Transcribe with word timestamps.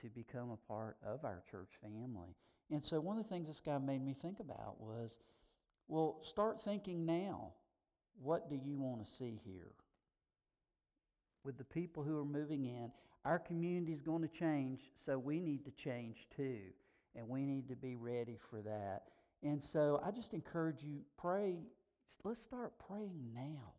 to 0.00 0.08
become 0.08 0.50
a 0.50 0.68
part 0.68 0.96
of 1.04 1.24
our 1.24 1.42
church 1.50 1.70
family. 1.82 2.34
And 2.70 2.84
so, 2.84 3.00
one 3.00 3.18
of 3.18 3.24
the 3.24 3.28
things 3.28 3.48
this 3.48 3.60
guy 3.64 3.78
made 3.78 4.04
me 4.04 4.14
think 4.20 4.40
about 4.40 4.80
was 4.80 5.18
well, 5.88 6.20
start 6.22 6.62
thinking 6.62 7.04
now. 7.04 7.52
What 8.22 8.48
do 8.48 8.56
you 8.56 8.78
want 8.78 9.04
to 9.04 9.10
see 9.10 9.40
here? 9.44 9.72
With 11.44 11.58
the 11.58 11.64
people 11.64 12.02
who 12.02 12.18
are 12.18 12.24
moving 12.24 12.64
in, 12.64 12.90
our 13.24 13.38
community 13.38 13.92
is 13.92 14.00
going 14.00 14.22
to 14.22 14.28
change, 14.28 14.90
so 14.94 15.18
we 15.18 15.40
need 15.40 15.64
to 15.64 15.70
change 15.72 16.28
too. 16.34 16.60
And 17.14 17.28
we 17.28 17.44
need 17.44 17.68
to 17.68 17.76
be 17.76 17.96
ready 17.96 18.38
for 18.50 18.62
that. 18.62 19.02
And 19.42 19.62
so 19.62 20.00
I 20.04 20.10
just 20.12 20.34
encourage 20.34 20.82
you, 20.82 21.00
pray. 21.18 21.56
Let's 22.24 22.40
start 22.40 22.72
praying 22.88 23.32
now. 23.34 23.72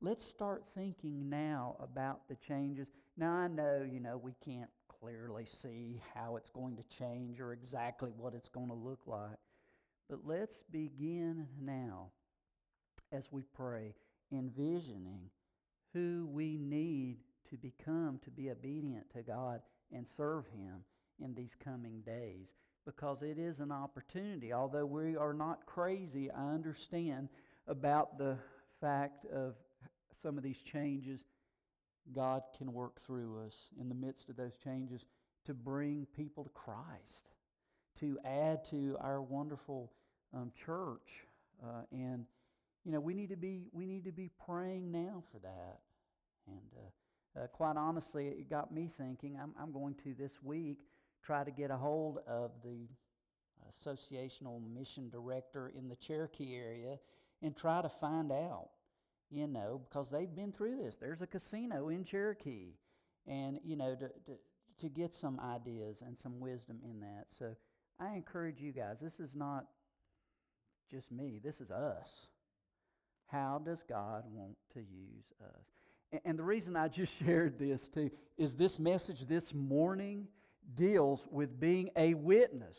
Let's 0.00 0.24
start 0.24 0.62
thinking 0.76 1.28
now 1.28 1.76
about 1.80 2.28
the 2.28 2.36
changes. 2.36 2.92
Now, 3.16 3.32
I 3.32 3.48
know, 3.48 3.84
you 3.90 3.98
know, 3.98 4.16
we 4.16 4.34
can't 4.44 4.70
clearly 5.00 5.44
see 5.44 6.00
how 6.14 6.36
it's 6.36 6.50
going 6.50 6.76
to 6.76 6.82
change 6.96 7.40
or 7.40 7.52
exactly 7.52 8.10
what 8.16 8.34
it's 8.34 8.48
going 8.48 8.68
to 8.68 8.74
look 8.74 9.00
like. 9.06 9.38
But 10.08 10.20
let's 10.24 10.62
begin 10.70 11.46
now 11.60 12.10
as 13.12 13.24
we 13.30 13.42
pray, 13.54 13.94
envisioning 14.32 15.30
who 15.94 16.28
we 16.30 16.58
need 16.58 17.18
to 17.50 17.56
become 17.56 18.20
to 18.24 18.30
be 18.30 18.50
obedient 18.50 19.10
to 19.14 19.22
God 19.22 19.62
and 19.92 20.06
serve 20.06 20.44
Him 20.48 20.84
in 21.22 21.34
these 21.34 21.56
coming 21.62 22.02
days 22.02 22.48
because 22.84 23.22
it 23.22 23.38
is 23.38 23.60
an 23.60 23.72
opportunity. 23.72 24.52
Although 24.52 24.86
we 24.86 25.16
are 25.16 25.32
not 25.32 25.66
crazy, 25.66 26.30
I 26.30 26.52
understand 26.52 27.28
about 27.66 28.18
the 28.18 28.36
fact 28.80 29.26
of 29.26 29.54
some 30.22 30.36
of 30.36 30.44
these 30.44 30.58
changes. 30.58 31.20
God 32.14 32.42
can 32.56 32.72
work 32.72 33.00
through 33.06 33.44
us 33.46 33.54
in 33.80 33.88
the 33.88 33.94
midst 33.94 34.28
of 34.28 34.36
those 34.36 34.56
changes 34.56 35.04
to 35.44 35.54
bring 35.54 36.06
people 36.16 36.44
to 36.44 36.50
Christ, 36.50 37.30
to 38.00 38.18
add 38.24 38.64
to 38.70 38.96
our 39.00 39.20
wonderful 39.20 39.92
um, 40.34 40.52
church. 40.64 41.24
Uh, 41.62 41.82
and, 41.92 42.24
you 42.84 42.92
know, 42.92 43.00
we 43.00 43.14
need, 43.14 43.30
to 43.30 43.36
be, 43.36 43.68
we 43.72 43.86
need 43.86 44.04
to 44.04 44.12
be 44.12 44.30
praying 44.46 44.90
now 44.92 45.22
for 45.32 45.38
that. 45.40 45.80
And 46.46 46.60
uh, 46.76 47.40
uh, 47.40 47.46
quite 47.48 47.76
honestly, 47.76 48.26
it 48.26 48.48
got 48.48 48.72
me 48.72 48.90
thinking. 48.96 49.38
I'm, 49.40 49.54
I'm 49.60 49.72
going 49.72 49.94
to 50.04 50.14
this 50.14 50.32
week 50.42 50.78
try 51.24 51.44
to 51.44 51.50
get 51.50 51.70
a 51.70 51.76
hold 51.76 52.18
of 52.26 52.50
the 52.64 52.88
associational 53.68 54.60
mission 54.74 55.10
director 55.10 55.72
in 55.76 55.88
the 55.88 55.96
Cherokee 55.96 56.56
area 56.56 56.98
and 57.42 57.56
try 57.56 57.82
to 57.82 57.90
find 58.00 58.32
out, 58.32 58.68
you 59.30 59.46
know, 59.46 59.80
because 59.88 60.10
they've 60.10 60.34
been 60.34 60.52
through 60.52 60.76
this. 60.76 60.96
There's 60.96 61.22
a 61.22 61.26
casino 61.26 61.88
in 61.88 62.04
Cherokee, 62.04 62.72
and, 63.26 63.60
you 63.64 63.76
know, 63.76 63.94
to, 63.94 64.08
to, 64.08 64.38
to 64.80 64.88
get 64.88 65.14
some 65.14 65.40
ideas 65.40 66.02
and 66.04 66.18
some 66.18 66.40
wisdom 66.40 66.78
in 66.84 67.00
that. 67.00 67.26
So 67.28 67.54
I 68.00 68.14
encourage 68.14 68.60
you 68.60 68.72
guys, 68.72 69.00
this 69.00 69.20
is 69.20 69.34
not 69.34 69.66
just 70.90 71.10
me, 71.12 71.40
this 71.42 71.60
is 71.60 71.70
us. 71.70 72.28
How 73.26 73.60
does 73.62 73.82
God 73.82 74.24
want 74.32 74.56
to 74.72 74.80
use 74.80 75.32
us? 75.42 75.64
And, 76.12 76.20
and 76.24 76.38
the 76.38 76.44
reason 76.44 76.76
I 76.76 76.88
just 76.88 77.18
shared 77.24 77.58
this 77.58 77.88
too 77.88 78.10
is 78.36 78.54
this 78.54 78.78
message 78.78 79.26
this 79.26 79.52
morning 79.52 80.28
deals 80.74 81.26
with 81.30 81.58
being 81.58 81.90
a 81.96 82.14
witness. 82.14 82.76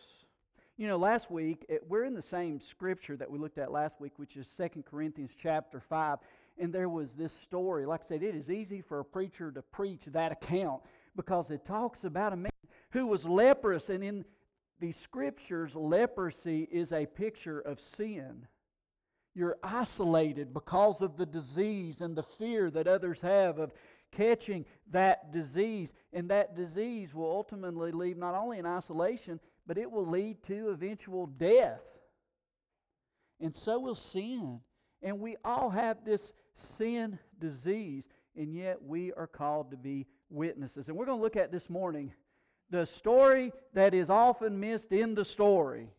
You 0.78 0.88
know, 0.88 0.98
last 0.98 1.30
week, 1.30 1.66
we're 1.90 2.06
in 2.06 2.14
the 2.14 2.22
same 2.22 2.62
scripture 2.62 3.18
that 3.18 3.30
we 3.30 3.38
looked 3.38 3.58
at 3.58 3.70
last 3.70 4.00
week, 4.00 4.14
which 4.16 4.38
is 4.38 4.48
Second 4.48 4.86
Corinthians 4.86 5.36
chapter 5.38 5.82
5. 5.82 6.20
And 6.60 6.74
there 6.74 6.90
was 6.90 7.16
this 7.16 7.34
story. 7.34 7.86
Like 7.86 8.02
I 8.04 8.08
said, 8.08 8.24
it 8.24 8.36
is 8.36 8.52
easy 8.52 8.82
for 8.82 9.00
a 9.00 9.06
preacher 9.06 9.52
to 9.52 9.62
preach 9.62 10.06
that 10.08 10.34
account 10.34 10.82
because 11.16 11.52
it 11.52 11.64
talks 11.64 12.04
about 12.04 12.34
a 12.34 12.36
man 12.36 12.52
who 12.92 13.08
was 13.08 13.26
leprous. 13.26 13.90
And 13.90 14.04
in 14.04 14.26
the 14.80 14.92
scriptures, 14.92 15.76
leprosy 15.76 16.68
is 16.72 16.92
a 16.92 17.06
picture 17.06 17.62
of 17.62 17.80
sin. 17.80 18.46
You're 19.36 19.58
isolated 19.64 20.54
because 20.54 21.02
of 21.02 21.16
the 21.16 21.26
disease 21.26 22.02
and 22.02 22.16
the 22.16 22.24
fear 22.24 22.70
that 22.72 22.88
others 22.88 23.22
have 23.22 23.58
of 23.58 23.72
catching 24.12 24.66
that 24.92 25.32
disease. 25.32 25.94
And 26.12 26.30
that 26.30 26.56
disease 26.56 27.14
will 27.14 27.32
ultimately 27.32 27.94
lead 27.94 28.18
not 28.18 28.36
only 28.36 28.60
in 28.60 28.66
isolation, 28.66 29.40
but 29.66 29.78
it 29.78 29.90
will 29.90 30.08
lead 30.08 30.44
to 30.44 30.70
eventual 30.70 31.28
death. 31.28 31.84
And 33.40 33.56
so 33.56 33.80
will 33.80 33.96
sin. 33.96 34.60
And 35.02 35.20
we 35.20 35.38
all 35.46 35.70
have 35.70 36.04
this 36.04 36.34
sin 36.54 37.18
disease, 37.40 38.10
and 38.36 38.54
yet 38.54 38.82
we 38.82 39.14
are 39.14 39.28
called 39.28 39.72
to 39.72 39.78
be 39.78 40.06
witnesses. 40.30 40.88
And 40.88 40.98
we're 40.98 41.06
going 41.06 41.18
to 41.18 41.24
look 41.24 41.38
at 41.38 41.52
this 41.52 41.70
morning 41.70 42.14
the 42.70 42.86
story 42.86 43.52
that 43.74 43.94
is 43.94 44.10
often 44.10 44.60
missed 44.60 44.92
in 44.92 45.16
the 45.16 45.26
story. 45.26 45.90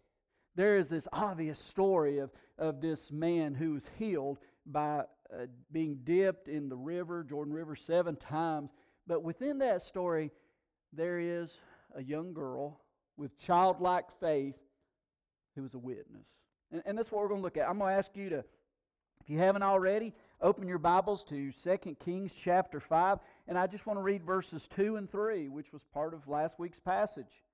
There 0.55 0.77
is 0.77 0.89
this 0.89 1.09
obvious 1.13 1.59
story 1.59 2.19
of, 2.19 2.31
of 2.59 2.81
this 2.81 3.11
man 3.11 3.55
who 3.55 3.73
was 3.73 3.91
healed 3.99 4.39
by 4.67 5.05
uh, 5.33 5.47
being 5.73 5.99
dipped 6.05 6.49
in 6.49 6.69
the 6.69 6.77
river, 6.77 7.25
Jordan 7.25 7.55
River, 7.55 7.75
seven 7.75 8.17
times. 8.17 8.73
But 9.07 9.23
within 9.23 9.59
that 9.59 9.83
story, 9.83 10.31
there 10.93 11.19
is 11.19 11.61
a 11.95 12.03
young 12.03 12.33
girl 12.33 12.81
with 13.17 13.37
childlike 13.39 14.07
faith 14.21 14.57
who 15.55 15.63
was 15.63 15.75
a 15.75 15.79
witness. 15.79 16.27
And, 16.73 16.83
and 16.85 16.99
that's 16.99 17.11
what 17.11 17.23
we're 17.23 17.29
going 17.29 17.41
to 17.41 17.45
look 17.45 17.57
at. 17.57 17.69
I'm 17.69 17.79
going 17.79 17.93
to 17.93 17.99
ask 17.99 18.17
you 18.17 18.29
to, 18.31 18.45
if 19.31 19.35
you 19.35 19.39
haven't 19.39 19.63
already, 19.63 20.13
open 20.41 20.67
your 20.67 20.79
Bibles 20.79 21.23
to 21.23 21.53
2 21.53 21.77
Kings 22.01 22.35
chapter 22.35 22.81
5. 22.81 23.21
And 23.47 23.57
I 23.57 23.69
just 23.69 23.87
want 23.87 23.97
to 23.97 24.03
read 24.03 24.25
verses 24.25 24.67
2 24.67 24.97
and 24.97 25.09
3, 25.09 25.49
which 25.49 25.73
was 25.73 25.85
part 25.95 26.15
of 26.15 26.27
last 26.27 26.59
week's 26.59 26.81
passage. 26.81 27.45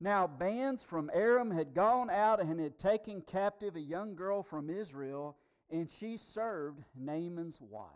Now, 0.00 0.28
bands 0.28 0.84
from 0.84 1.10
Aram 1.12 1.50
had 1.50 1.74
gone 1.74 2.10
out 2.10 2.40
and 2.40 2.60
had 2.60 2.78
taken 2.78 3.22
captive 3.22 3.74
a 3.74 3.80
young 3.80 4.14
girl 4.14 4.44
from 4.44 4.70
Israel 4.70 5.36
and 5.68 5.90
she 5.90 6.16
served 6.16 6.80
Naaman's 6.94 7.60
wife. 7.60 7.90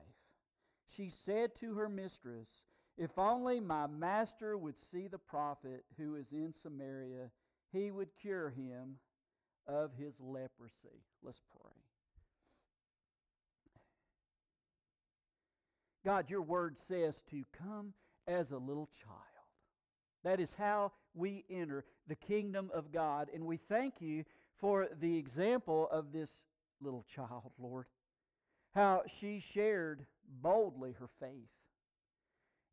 She 0.97 1.09
said 1.09 1.55
to 1.61 1.75
her 1.75 1.89
mistress, 1.89 2.49
If 2.99 3.17
only 3.17 3.61
my 3.61 3.87
master 3.87 4.59
would 4.59 4.77
see 4.77 5.07
the 5.07 5.19
prophet 5.19 5.85
who 5.97 6.17
is 6.17 6.33
in 6.33 6.53
Samaria, 6.53 7.31
he 7.71 7.93
would 7.93 8.09
cure 8.21 8.51
him 8.51 8.97
of 9.69 9.93
his 9.95 10.19
leprosy. 10.19 11.05
Let's 11.23 11.41
pray. 11.57 11.70
God, 16.05 16.31
your 16.31 16.43
word 16.43 16.79
says 16.79 17.23
to 17.31 17.45
come 17.53 17.93
as 18.27 18.53
a 18.53 18.59
little 18.59 18.89
child. 19.03 19.19
That 20.25 20.41
is 20.41 20.55
how 20.55 20.93
we 21.15 21.45
enter 21.51 21.85
the 22.07 22.17
kingdom 22.17 22.71
of 22.75 22.93
God. 22.93 23.29
And 23.35 23.45
we 23.45 23.57
thank 23.57 24.01
you 24.01 24.25
for 24.59 24.89
the 25.01 25.17
example 25.17 25.89
of 25.91 26.13
this 26.13 26.31
little 26.81 27.05
child, 27.15 27.53
Lord. 27.59 27.87
How 28.75 29.03
she 29.07 29.41
shared 29.41 30.07
boldly 30.43 30.93
her 31.01 31.09
faith. 31.19 31.49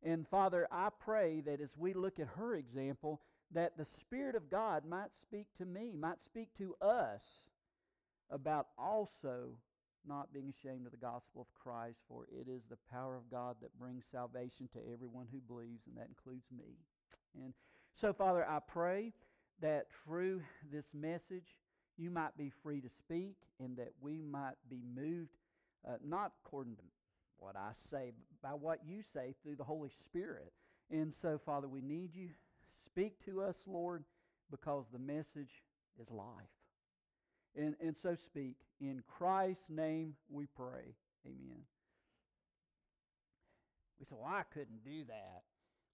And 0.02 0.28
Father, 0.28 0.68
I 0.70 0.90
pray 1.00 1.40
that 1.40 1.60
as 1.60 1.76
we 1.76 1.92
look 1.92 2.20
at 2.20 2.28
her 2.36 2.54
example, 2.54 3.20
that 3.52 3.76
the 3.76 3.84
Spirit 3.84 4.36
of 4.36 4.50
God 4.50 4.84
might 4.84 5.12
speak 5.12 5.46
to 5.56 5.64
me, 5.64 5.92
might 5.98 6.22
speak 6.22 6.54
to 6.58 6.74
us 6.80 7.22
about 8.30 8.68
also 8.78 9.56
not 10.06 10.32
being 10.32 10.50
ashamed 10.50 10.86
of 10.86 10.92
the 10.92 10.98
gospel 10.98 11.42
of 11.42 11.62
Christ, 11.62 11.98
for 12.08 12.24
it 12.30 12.48
is 12.48 12.62
the 12.68 12.78
power 12.90 13.16
of 13.16 13.30
God 13.30 13.56
that 13.62 13.78
brings 13.78 14.04
salvation 14.10 14.68
to 14.72 14.92
everyone 14.92 15.26
who 15.30 15.38
believes, 15.40 15.86
and 15.86 15.96
that 15.96 16.08
includes 16.08 16.46
me. 16.56 16.76
And 17.34 17.52
so, 18.00 18.12
Father, 18.12 18.46
I 18.48 18.58
pray 18.60 19.12
that 19.60 19.86
through 20.04 20.42
this 20.70 20.86
message, 20.94 21.56
you 21.96 22.10
might 22.10 22.36
be 22.36 22.52
free 22.62 22.80
to 22.80 22.88
speak 22.88 23.36
and 23.58 23.76
that 23.76 23.92
we 24.00 24.22
might 24.22 24.54
be 24.70 24.82
moved, 24.94 25.36
uh, 25.86 25.94
not 26.04 26.32
according 26.44 26.76
to 26.76 26.82
what 27.38 27.56
I 27.56 27.70
say, 27.90 28.12
but 28.42 28.48
by 28.50 28.54
what 28.54 28.80
you 28.86 29.02
say 29.02 29.34
through 29.42 29.56
the 29.56 29.64
Holy 29.64 29.90
Spirit. 30.04 30.52
And 30.90 31.12
so, 31.12 31.38
Father, 31.44 31.68
we 31.68 31.80
need 31.80 32.14
you. 32.14 32.30
Speak 32.86 33.18
to 33.24 33.42
us, 33.42 33.56
Lord, 33.66 34.04
because 34.50 34.86
the 34.92 34.98
message 34.98 35.62
is 36.00 36.10
life. 36.10 36.57
And, 37.56 37.74
and 37.80 37.96
so 37.96 38.14
speak. 38.14 38.56
In 38.80 39.02
Christ's 39.06 39.68
name 39.68 40.14
we 40.30 40.46
pray. 40.46 40.94
Amen. 41.26 41.62
We 43.98 44.06
say, 44.06 44.14
well, 44.18 44.32
I 44.32 44.42
couldn't 44.54 44.84
do 44.84 45.04
that. 45.08 45.42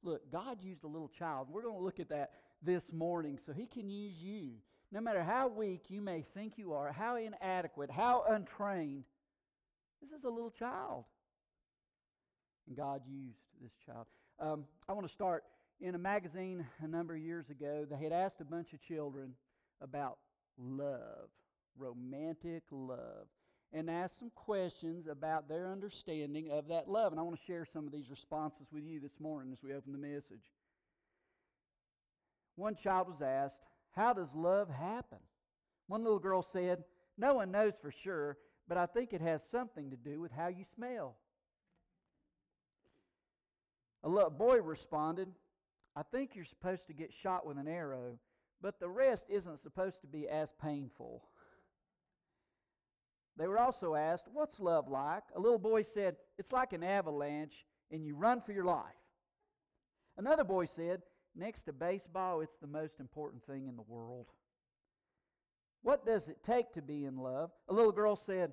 Look, 0.03 0.31
God 0.31 0.63
used 0.63 0.85
a 0.85 0.89
little 0.89 1.09
child. 1.09 1.49
We're 1.51 1.63
going 1.63 1.77
to 1.77 1.83
look 1.83 2.01
at 2.01 2.11
that 2.11 2.33
this 2.63 2.93
morning 2.93 3.39
so 3.39 3.53
He 3.53 3.67
can 3.67 3.89
use 3.89 4.23
you 4.23 4.53
no 4.95 5.01
matter 5.01 5.25
how 5.25 5.49
weak 5.49 5.87
you 5.89 6.01
may 6.01 6.23
think 6.23 6.57
you 6.57 6.73
are, 6.73 6.93
how 6.93 7.17
inadequate, 7.17 7.91
how 7.91 8.25
untrained, 8.29 9.05
this 10.01 10.13
is 10.13 10.25
a 10.25 10.31
little 10.31 10.51
child. 10.51 11.05
And 12.69 12.77
God 12.77 13.03
used 13.07 13.39
this 13.61 13.73
child. 13.85 14.07
Um, 14.39 14.65
I 14.89 14.93
want 14.93 15.07
to 15.07 15.13
start 15.13 15.43
in 15.81 15.97
a 15.97 15.99
magazine 15.99 16.65
a 16.81 16.87
number 16.87 17.15
of 17.15 17.21
years 17.21 17.51
ago. 17.51 17.87
They 17.91 17.97
had 17.97 18.13
asked 18.13 18.41
a 18.41 18.45
bunch 18.45 18.73
of 18.73 18.81
children 18.81 19.35
about 19.81 20.19
love, 20.57 21.29
romantic 21.79 22.63
love, 22.71 23.27
and 23.73 23.91
asked 23.91 24.19
some 24.19 24.31
questions 24.35 25.07
about 25.09 25.49
their 25.49 25.71
understanding 25.71 26.51
of 26.51 26.69
that 26.69 26.89
love. 26.89 27.13
And 27.13 27.21
I 27.21 27.25
want 27.25 27.37
to 27.37 27.45
share 27.45 27.65
some 27.65 27.87
of 27.87 27.93
these 27.93 28.11
responses 28.11 28.69
with 28.73 28.85
you 28.85 29.01
this 29.01 29.19
morning 29.19 29.53
as 29.53 29.63
we 29.63 29.75
open 29.75 29.93
the 29.93 29.99
message. 29.99 30.53
One 32.57 32.77
child 32.77 33.09
was 33.09 33.21
asked, 33.21 33.61
How 33.91 34.13
does 34.13 34.35
love 34.35 34.69
happen? 34.69 35.19
One 35.89 36.05
little 36.05 36.19
girl 36.19 36.43
said, 36.43 36.85
No 37.19 37.35
one 37.35 37.51
knows 37.51 37.75
for 37.81 37.91
sure, 37.91 38.39
but 38.69 38.79
I 38.79 38.87
think 38.87 39.13
it 39.13 39.21
has 39.21 39.43
something 39.43 39.91
to 39.91 39.97
do 39.97 40.21
with 40.21 40.31
how 40.31 40.49
you 40.49 40.65
smell. 40.65 41.17
A 44.05 44.31
boy 44.31 44.61
responded, 44.61 45.29
I 45.97 46.03
think 46.03 46.35
you're 46.35 46.45
supposed 46.45 46.87
to 46.89 46.93
get 46.93 47.13
shot 47.13 47.47
with 47.47 47.57
an 47.57 47.69
arrow, 47.69 48.19
but 48.61 48.79
the 48.79 48.89
rest 48.89 49.27
isn't 49.29 49.59
supposed 49.59 50.01
to 50.03 50.07
be 50.07 50.29
as 50.29 50.53
painful. 50.61 51.23
They 53.37 53.49
were 53.49 53.59
also 53.59 53.95
asked, 53.95 54.29
What's 54.33 54.61
love 54.61 54.89
like? 54.89 55.25
A 55.35 55.41
little 55.41 55.59
boy 55.59 55.83
said, 55.83 56.17
It's 56.39 56.53
like 56.53 56.73
an 56.73 56.85
avalanche, 56.85 57.65
and 57.91 58.05
you 58.05 58.15
run 58.15 58.41
for 58.41 58.53
your 58.53 58.65
life. 58.65 58.85
Another 60.17 60.45
boy 60.45 60.67
said, 60.67 61.03
Next 61.35 61.65
to 61.65 61.73
baseball, 61.73 62.41
it's 62.41 62.59
the 62.59 62.69
most 62.69 63.01
important 63.01 63.45
thing 63.45 63.67
in 63.67 63.77
the 63.77 63.83
world. 63.83 64.27
What 65.83 66.07
does 66.07 66.29
it 66.29 66.43
take 66.45 66.73
to 66.75 66.83
be 66.83 67.05
in 67.05 67.17
love? 67.17 67.51
A 67.69 67.73
little 67.75 67.93
girl 67.93 68.15
said, 68.15 68.53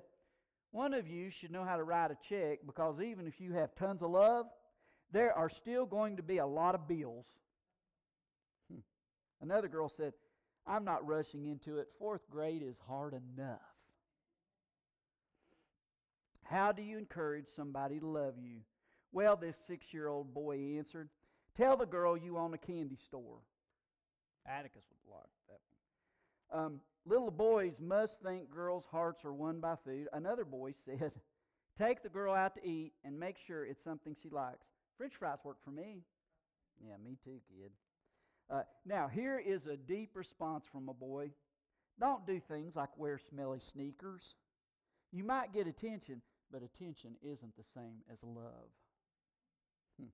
One 0.72 0.92
of 0.94 1.06
you 1.06 1.30
should 1.30 1.52
know 1.52 1.64
how 1.64 1.76
to 1.76 1.84
write 1.84 2.10
a 2.10 2.16
check 2.28 2.58
because 2.66 3.00
even 3.00 3.26
if 3.26 3.40
you 3.40 3.52
have 3.52 3.74
tons 3.76 4.02
of 4.02 4.10
love, 4.10 4.46
there 5.12 5.32
are 5.32 5.48
still 5.48 5.86
going 5.86 6.16
to 6.16 6.22
be 6.22 6.38
a 6.38 6.46
lot 6.46 6.74
of 6.74 6.88
bills. 6.88 7.26
Hmm. 8.70 8.80
Another 9.40 9.68
girl 9.68 9.88
said, 9.88 10.12
I'm 10.66 10.84
not 10.84 11.06
rushing 11.06 11.46
into 11.46 11.78
it. 11.78 11.88
Fourth 11.98 12.28
grade 12.30 12.62
is 12.62 12.80
hard 12.86 13.14
enough. 13.14 13.60
How 16.44 16.72
do 16.72 16.82
you 16.82 16.98
encourage 16.98 17.46
somebody 17.54 17.98
to 18.00 18.06
love 18.06 18.34
you? 18.38 18.60
Well, 19.12 19.36
this 19.36 19.56
six 19.66 19.92
year 19.92 20.08
old 20.08 20.34
boy 20.34 20.76
answered, 20.78 21.08
Tell 21.56 21.76
the 21.76 21.86
girl 21.86 22.16
you 22.16 22.38
own 22.38 22.54
a 22.54 22.58
candy 22.58 22.96
store. 22.96 23.38
Atticus 24.46 24.84
would 24.90 25.14
like 25.14 25.30
that 25.48 25.60
one. 26.50 26.64
Um, 26.64 26.80
little 27.06 27.30
boys 27.30 27.78
must 27.80 28.20
think 28.22 28.50
girls' 28.50 28.86
hearts 28.90 29.24
are 29.24 29.32
won 29.32 29.60
by 29.60 29.76
food. 29.76 30.08
Another 30.12 30.44
boy 30.44 30.72
said, 30.84 31.12
Take 31.78 32.02
the 32.02 32.08
girl 32.08 32.34
out 32.34 32.54
to 32.56 32.66
eat 32.66 32.92
and 33.04 33.18
make 33.18 33.38
sure 33.38 33.64
it's 33.64 33.82
something 33.82 34.14
she 34.20 34.28
likes. 34.28 34.66
French 34.96 35.14
fries 35.16 35.38
work 35.44 35.58
for 35.64 35.70
me. 35.70 36.02
Yeah, 36.80 36.94
me 37.02 37.16
too, 37.24 37.38
kid. 37.48 37.70
Uh, 38.50 38.62
now, 38.84 39.08
here 39.08 39.38
is 39.38 39.66
a 39.66 39.76
deep 39.76 40.10
response 40.14 40.64
from 40.70 40.88
a 40.88 40.94
boy. 40.94 41.30
Don't 41.98 42.26
do 42.26 42.40
things 42.40 42.76
like 42.76 42.96
wear 42.98 43.18
smelly 43.18 43.60
sneakers. 43.60 44.34
You 45.12 45.24
might 45.24 45.52
get 45.52 45.66
attention, 45.66 46.20
but 46.52 46.62
attention 46.62 47.16
isn't 47.22 47.56
the 47.56 47.64
same 47.74 48.02
as 48.12 48.22
love. 48.22 48.70
Hmm. 49.98 50.08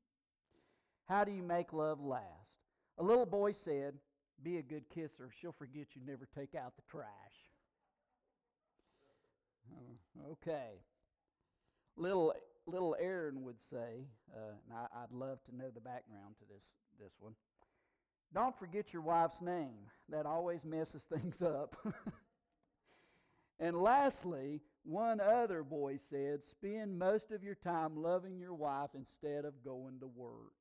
How 1.07 1.25
do 1.25 1.33
you 1.33 1.43
make 1.43 1.73
love 1.73 2.01
last? 2.01 2.59
A 2.99 3.03
little 3.03 3.27
boy 3.27 3.53
said, 3.53 3.95
Be 4.43 4.59
a 4.59 4.63
good 4.63 4.85
kisser. 4.95 5.31
She'll 5.41 5.53
forget 5.53 5.89
you 5.95 6.03
never 6.07 6.29
take 6.35 6.55
out 6.55 6.77
the 6.77 6.83
trash. 6.91 7.07
Uh, 9.71 10.33
okay. 10.33 10.81
Little 11.97 12.35
little 12.69 12.95
Aaron 13.01 13.43
would 13.45 13.61
say, 13.71 14.07
uh, 14.35 14.53
and 14.69 14.79
I, 14.95 15.01
would 15.11 15.19
love 15.19 15.43
to 15.45 15.57
know 15.57 15.71
the 15.75 15.81
background 15.81 16.35
to 16.39 16.45
this, 16.55 16.65
this 17.01 17.13
one. 17.19 17.33
Don't 18.35 18.57
forget 18.59 18.93
your 18.93 19.01
wife's 19.01 19.41
name. 19.41 19.79
That 20.11 20.27
always 20.27 20.65
messes 20.65 21.03
things 21.13 21.41
up. 21.41 21.77
and 23.59 23.81
lastly, 23.81 24.61
one 24.85 25.21
other 25.21 25.63
boy 25.63 25.99
said, 26.11 26.45
spend 26.45 26.99
most 26.99 27.31
of 27.31 27.43
your 27.43 27.57
time 27.57 28.03
loving 28.03 28.39
your 28.39 28.55
wife 28.55 28.91
instead 28.95 29.45
of 29.45 29.65
going 29.65 30.01
to 30.01 30.07
work. 30.07 30.53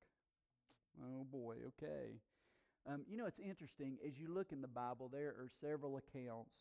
Oh 1.02 1.26
boy, 1.32 1.56
okay. 1.68 2.20
Um, 2.90 3.04
you 3.10 3.18
know, 3.18 3.26
it's 3.26 3.40
interesting. 3.40 3.98
As 4.06 4.18
you 4.18 4.34
look 4.34 4.52
in 4.52 4.62
the 4.62 4.68
Bible, 4.68 5.10
there 5.12 5.30
are 5.30 5.50
several 5.62 5.98
accounts 5.98 6.52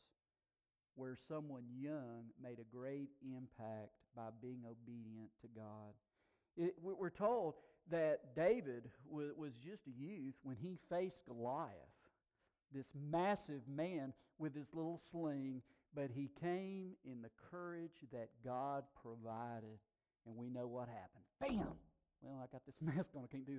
where 0.94 1.16
someone 1.28 1.64
young 1.78 2.24
made 2.42 2.58
a 2.58 2.76
great 2.76 3.10
impact 3.22 3.90
by 4.16 4.28
being 4.40 4.62
obedient 4.68 5.30
to 5.42 5.48
God. 5.54 5.92
It, 6.56 6.74
we're 6.82 7.10
told 7.10 7.54
that 7.90 8.34
David 8.34 8.88
was, 9.08 9.30
was 9.36 9.52
just 9.54 9.86
a 9.86 9.90
youth 9.90 10.34
when 10.42 10.56
he 10.56 10.78
faced 10.90 11.26
Goliath, 11.26 11.72
this 12.72 12.92
massive 13.10 13.60
man 13.68 14.12
with 14.38 14.54
his 14.54 14.66
little 14.72 14.98
sling, 15.10 15.62
but 15.96 16.10
he 16.14 16.28
came 16.42 16.90
in 17.10 17.22
the 17.22 17.30
courage 17.50 17.96
that 18.12 18.28
God 18.44 18.84
provided. 19.02 19.78
And 20.26 20.36
we 20.36 20.50
know 20.50 20.66
what 20.66 20.88
happened. 20.88 21.24
Bam! 21.40 21.72
Well, 22.20 22.38
I 22.42 22.46
got 22.52 22.66
this 22.66 22.74
mask 22.82 23.10
on, 23.16 23.24
I 23.24 23.26
can't 23.28 23.46
do 23.46 23.58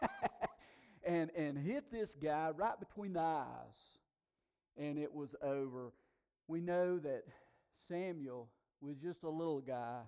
that. 0.00 0.50
and, 1.06 1.30
and 1.36 1.56
hit 1.56 1.92
this 1.92 2.16
guy 2.20 2.50
right 2.54 2.78
between 2.80 3.12
the 3.12 3.20
eyes. 3.20 3.78
And 4.76 4.98
it 4.98 5.14
was 5.14 5.34
over. 5.42 5.92
We 6.48 6.60
know 6.60 6.98
that 6.98 7.22
Samuel 7.88 8.48
was 8.80 8.96
just 8.96 9.22
a 9.22 9.30
little 9.30 9.60
guy 9.60 10.00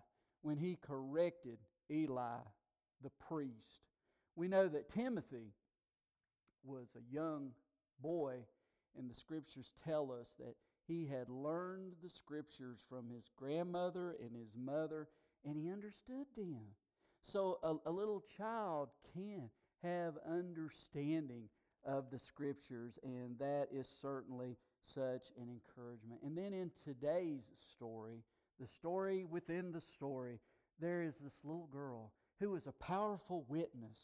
when 0.42 0.56
he 0.56 0.76
corrected 0.82 1.58
Eli, 1.90 2.40
the 3.02 3.10
priest. 3.28 3.82
We 4.36 4.48
know 4.48 4.69
that 4.69 4.90
Timothy 4.90 5.52
was 6.64 6.88
a 6.96 7.14
young 7.14 7.50
boy, 8.00 8.36
and 8.96 9.08
the 9.08 9.14
scriptures 9.14 9.72
tell 9.84 10.12
us 10.12 10.28
that 10.38 10.54
he 10.88 11.06
had 11.06 11.29
learned 11.29 11.93
the 12.02 12.11
scriptures 12.11 12.79
from 12.88 13.11
his 13.11 13.31
grandmother 13.37 14.17
and 14.20 14.35
his 14.35 14.56
mother, 14.56 15.06
and 15.44 15.56
he 15.56 15.70
understood 15.70 16.26
them. 16.37 16.62
So 17.23 17.58
a, 17.62 17.90
a 17.90 17.93
little 17.93 18.25
child 18.38 18.88
can 19.14 19.50
have 19.82 20.14
understanding 20.29 21.44
of 21.85 22.11
the 22.11 22.19
scriptures, 22.19 22.99
and 23.05 23.38
that 23.38 23.69
is 23.73 23.88
certainly 24.00 24.56
such 24.94 25.31
an 25.40 25.49
encouragement. 25.49 26.23
And 26.25 26.37
then 26.37 26.52
in 26.52 26.70
today's 26.85 27.44
story, 27.75 28.25
the 28.58 28.67
story 28.67 29.25
within 29.25 29.73
the 29.73 29.81
story, 29.81 30.40
there 30.81 31.02
is 31.02 31.14
this 31.23 31.35
little 31.44 31.69
girl 31.70 32.12
who 32.40 32.55
is 32.56 32.67
a 32.67 32.73
powerful 32.73 33.44
witness. 33.49 33.99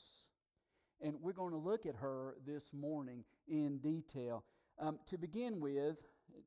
And 1.00 1.16
we're 1.20 1.32
going 1.32 1.52
to 1.52 1.58
look 1.58 1.86
at 1.86 1.96
her 1.96 2.36
this 2.46 2.64
morning 2.72 3.24
in 3.48 3.78
detail. 3.78 4.44
Um, 4.78 4.98
to 5.08 5.18
begin 5.18 5.60
with, 5.60 5.96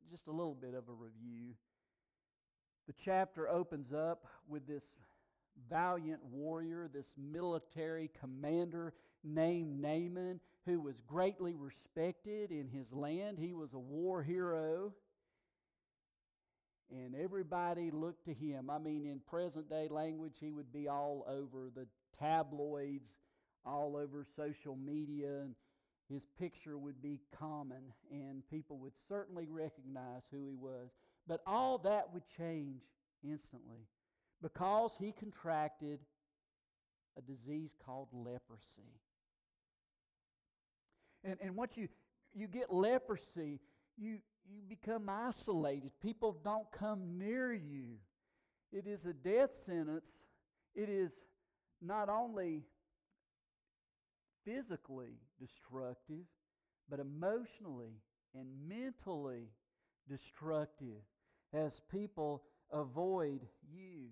just 0.09 0.27
a 0.27 0.31
little 0.31 0.55
bit 0.55 0.73
of 0.73 0.87
a 0.89 0.93
review. 0.93 1.53
The 2.87 2.93
chapter 2.93 3.49
opens 3.49 3.93
up 3.93 4.25
with 4.47 4.67
this 4.67 4.83
valiant 5.69 6.23
warrior, 6.23 6.89
this 6.91 7.13
military 7.17 8.09
commander 8.19 8.93
named 9.23 9.81
Naaman, 9.81 10.39
who 10.65 10.79
was 10.79 11.01
greatly 11.01 11.53
respected 11.55 12.51
in 12.51 12.67
his 12.67 12.93
land. 12.93 13.39
He 13.39 13.53
was 13.53 13.73
a 13.73 13.79
war 13.79 14.23
hero 14.23 14.93
and 16.89 17.15
everybody 17.15 17.91
looked 17.91 18.25
to 18.25 18.33
him. 18.33 18.69
I 18.69 18.77
mean, 18.77 19.05
in 19.05 19.19
present 19.19 19.69
day 19.69 19.87
language, 19.89 20.35
he 20.39 20.51
would 20.51 20.71
be 20.71 20.87
all 20.87 21.25
over 21.27 21.69
the 21.73 21.87
tabloids, 22.19 23.09
all 23.65 23.97
over 23.97 24.25
social 24.35 24.75
media, 24.75 25.41
and 25.41 25.55
his 26.09 26.25
picture 26.39 26.77
would 26.77 27.01
be 27.01 27.19
common, 27.37 27.81
and 28.11 28.47
people 28.49 28.77
would 28.77 28.93
certainly 29.09 29.47
recognize 29.49 30.23
who 30.31 30.45
he 30.45 30.55
was. 30.55 30.89
But 31.27 31.41
all 31.45 31.77
that 31.79 32.13
would 32.13 32.23
change 32.37 32.81
instantly 33.23 33.87
because 34.41 34.95
he 34.99 35.11
contracted 35.11 35.99
a 37.17 37.21
disease 37.21 37.73
called 37.85 38.07
leprosy. 38.13 38.93
And, 41.23 41.37
and 41.41 41.55
once 41.55 41.77
you, 41.77 41.89
you 42.33 42.47
get 42.47 42.71
leprosy, 42.71 43.59
you, 43.97 44.19
you 44.49 44.61
become 44.69 45.09
isolated. 45.09 45.91
People 46.01 46.37
don't 46.43 46.71
come 46.71 47.17
near 47.17 47.51
you. 47.53 47.97
It 48.71 48.85
is 48.87 49.05
a 49.05 49.13
death 49.13 49.53
sentence. 49.53 50.25
It 50.75 50.89
is 50.89 51.23
not 51.81 52.07
only 52.07 52.63
physically 54.47 55.19
destructive, 55.39 56.25
but 56.89 56.99
emotionally 56.99 57.99
and 58.33 58.47
mentally 58.67 59.49
destructive 60.09 61.01
as 61.53 61.81
people 61.91 62.43
avoid 62.71 63.41
you. 63.69 64.05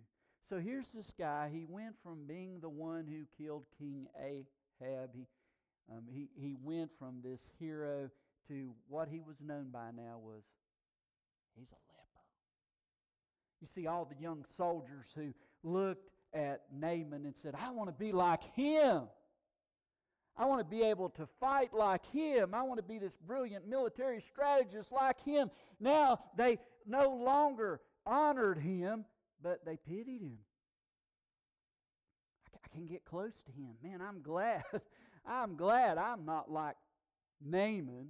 So 0.49 0.59
here's 0.59 0.89
this 0.89 1.13
guy. 1.17 1.49
He 1.51 1.65
went 1.67 1.95
from 2.03 2.25
being 2.27 2.59
the 2.59 2.69
one 2.69 3.07
who 3.07 3.43
killed 3.43 3.65
King 3.79 4.07
Ahab. 4.19 5.09
He, 5.13 5.25
um, 5.91 6.03
he, 6.11 6.27
he 6.35 6.55
went 6.61 6.91
from 6.99 7.21
this 7.23 7.47
hero 7.57 8.09
to 8.47 8.71
what 8.87 9.07
he 9.07 9.21
was 9.21 9.37
known 9.41 9.69
by 9.71 9.89
now 9.95 10.19
was 10.21 10.43
he's 11.55 11.71
a 11.71 11.81
leper. 11.93 12.25
You 13.61 13.67
see, 13.67 13.87
all 13.87 14.05
the 14.05 14.21
young 14.21 14.43
soldiers 14.47 15.11
who 15.15 15.33
looked 15.63 16.09
at 16.33 16.61
Naaman 16.71 17.25
and 17.25 17.35
said, 17.35 17.55
I 17.55 17.71
want 17.71 17.89
to 17.89 17.95
be 17.97 18.11
like 18.11 18.43
him. 18.55 19.03
I 20.37 20.45
want 20.45 20.59
to 20.59 20.65
be 20.65 20.83
able 20.83 21.09
to 21.11 21.27
fight 21.39 21.73
like 21.73 22.05
him. 22.07 22.53
I 22.53 22.63
want 22.63 22.77
to 22.77 22.83
be 22.83 22.99
this 22.99 23.17
brilliant 23.17 23.67
military 23.67 24.19
strategist 24.19 24.91
like 24.91 25.21
him. 25.23 25.49
Now 25.79 26.19
they 26.35 26.59
no 26.85 27.09
longer 27.09 27.79
honored 28.05 28.57
him, 28.57 29.05
but 29.41 29.63
they 29.65 29.77
pitied 29.77 30.21
him. 30.21 30.37
I 32.53 32.67
can 32.73 32.85
get 32.85 33.05
close 33.05 33.43
to 33.43 33.51
him. 33.51 33.75
Man, 33.81 34.01
I'm 34.01 34.21
glad. 34.21 34.63
I'm 35.25 35.55
glad 35.55 35.97
I'm 35.97 36.25
not 36.25 36.51
like 36.51 36.75
Naaman. 37.43 38.09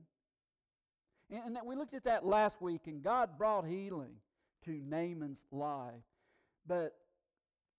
And, 1.30 1.58
we 1.66 1.76
looked 1.76 1.94
at 1.94 2.04
that 2.04 2.26
last 2.26 2.62
week, 2.62 2.82
and 2.88 3.02
God 3.02 3.38
brought 3.38 3.66
healing 3.66 4.16
to 4.64 4.72
Naaman's 4.72 5.44
life. 5.52 5.94
But 6.68 6.94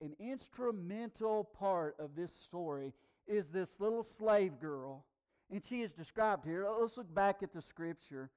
an 0.01 0.15
instrumental 0.19 1.45
part 1.45 1.97
of 1.99 2.15
this 2.15 2.33
story 2.33 2.93
is 3.27 3.49
this 3.49 3.81
little 3.81 4.03
slave 4.03 4.59
girl, 4.61 5.05
and 5.51 5.65
she 5.65 5.83
is 5.83 5.93
described 5.93 6.45
here. 6.45 6.67
Let's 6.81 6.97
look 6.97 7.13
back 7.15 7.43
at 7.43 7.53
the 7.53 7.63
scripture. 7.63 8.31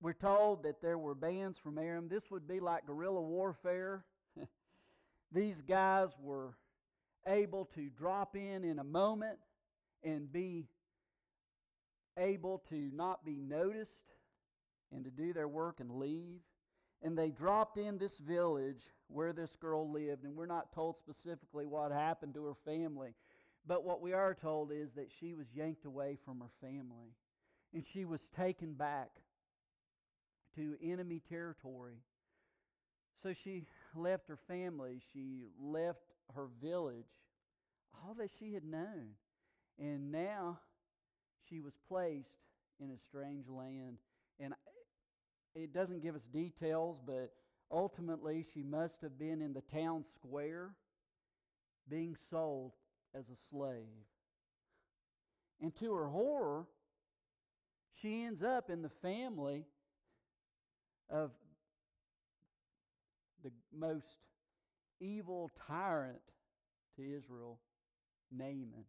We're 0.00 0.12
told 0.12 0.62
that 0.62 0.80
there 0.80 0.98
were 0.98 1.14
bands 1.14 1.58
from 1.58 1.78
Aram. 1.78 2.08
This 2.08 2.30
would 2.30 2.46
be 2.46 2.60
like 2.60 2.86
guerrilla 2.86 3.20
warfare. 3.20 4.04
These 5.32 5.60
guys 5.62 6.08
were 6.20 6.56
able 7.26 7.64
to 7.74 7.90
drop 7.90 8.36
in 8.36 8.64
in 8.64 8.78
a 8.78 8.84
moment 8.84 9.38
and 10.04 10.32
be 10.32 10.68
able 12.16 12.62
to 12.68 12.90
not 12.94 13.24
be 13.24 13.36
noticed 13.36 14.12
and 14.92 15.04
to 15.04 15.10
do 15.10 15.32
their 15.32 15.48
work 15.48 15.80
and 15.80 15.90
leave. 15.90 16.40
And 17.02 17.16
they 17.16 17.30
dropped 17.30 17.76
in 17.78 17.98
this 17.98 18.18
village 18.18 18.82
where 19.08 19.32
this 19.32 19.54
girl 19.56 19.90
lived, 19.90 20.24
and 20.24 20.34
we're 20.36 20.46
not 20.46 20.72
told 20.72 20.96
specifically 20.96 21.64
what 21.64 21.92
happened 21.92 22.34
to 22.34 22.44
her 22.44 22.56
family. 22.64 23.14
But 23.68 23.84
what 23.84 24.00
we 24.00 24.14
are 24.14 24.34
told 24.34 24.72
is 24.72 24.94
that 24.94 25.10
she 25.20 25.34
was 25.34 25.46
yanked 25.54 25.84
away 25.84 26.16
from 26.24 26.40
her 26.40 26.50
family, 26.66 27.12
and 27.74 27.84
she 27.86 28.06
was 28.06 28.30
taken 28.30 28.72
back 28.72 29.10
to 30.56 30.74
enemy 30.82 31.20
territory. 31.28 31.98
So 33.22 33.34
she 33.34 33.66
left 33.94 34.26
her 34.28 34.38
family, 34.48 35.02
she 35.12 35.42
left 35.60 36.14
her 36.34 36.48
village, 36.62 37.10
all 37.94 38.14
that 38.14 38.30
she 38.38 38.54
had 38.54 38.64
known. 38.64 39.10
And 39.78 40.10
now 40.10 40.60
she 41.48 41.60
was 41.60 41.74
placed 41.88 42.40
in 42.80 42.90
a 42.90 42.96
strange 42.96 43.48
land. 43.48 43.98
And 44.40 44.54
it 45.54 45.74
doesn't 45.74 46.02
give 46.02 46.14
us 46.14 46.24
details, 46.24 47.00
but 47.04 47.32
ultimately 47.70 48.46
she 48.54 48.62
must 48.62 49.02
have 49.02 49.18
been 49.18 49.42
in 49.42 49.52
the 49.52 49.60
town 49.60 50.04
square 50.04 50.70
being 51.90 52.16
sold 52.30 52.72
as 53.14 53.28
a 53.28 53.36
slave. 53.50 53.86
And 55.60 55.74
to 55.76 55.94
her 55.94 56.06
horror, 56.06 56.66
she 58.00 58.24
ends 58.24 58.42
up 58.42 58.70
in 58.70 58.82
the 58.82 58.88
family 58.88 59.64
of 61.10 61.30
the 63.42 63.50
most 63.76 64.18
evil 65.00 65.50
tyrant 65.66 66.20
to 66.96 67.02
Israel, 67.02 67.58
Naaman, 68.30 68.84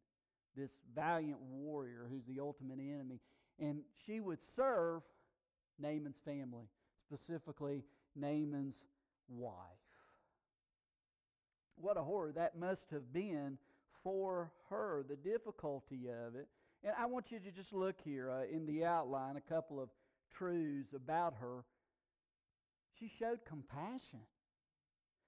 this 0.56 0.72
valiant 0.94 1.40
warrior 1.40 2.08
who's 2.10 2.26
the 2.26 2.40
ultimate 2.40 2.80
enemy. 2.80 3.20
And 3.60 3.82
she 4.06 4.20
would 4.20 4.44
serve 4.44 5.04
Naaman's 5.80 6.20
family, 6.24 6.66
specifically 7.02 7.84
Naaman's 8.16 8.84
wife. 9.28 9.54
What 11.76 11.98
a 11.98 12.04
horror 12.04 12.32
that 12.34 12.58
must 12.58 12.92
have 12.92 13.14
been 13.14 13.58
for 14.04 14.52
her, 14.70 15.04
the 15.08 15.16
difficulty 15.16 16.08
of 16.28 16.36
it. 16.36 16.48
And 16.84 16.94
I 16.98 17.06
want 17.06 17.32
you 17.32 17.40
to 17.40 17.52
just 17.52 17.74
look 17.74 17.96
here 18.04 18.30
uh, 18.32 18.44
in 18.44 18.66
the 18.66 18.86
outline 18.86 19.36
a 19.36 19.42
couple 19.42 19.82
of 19.82 19.90
truths 20.32 20.94
about 20.94 21.34
her. 21.42 21.64
She 23.00 23.08
showed 23.08 23.40
compassion. 23.46 24.20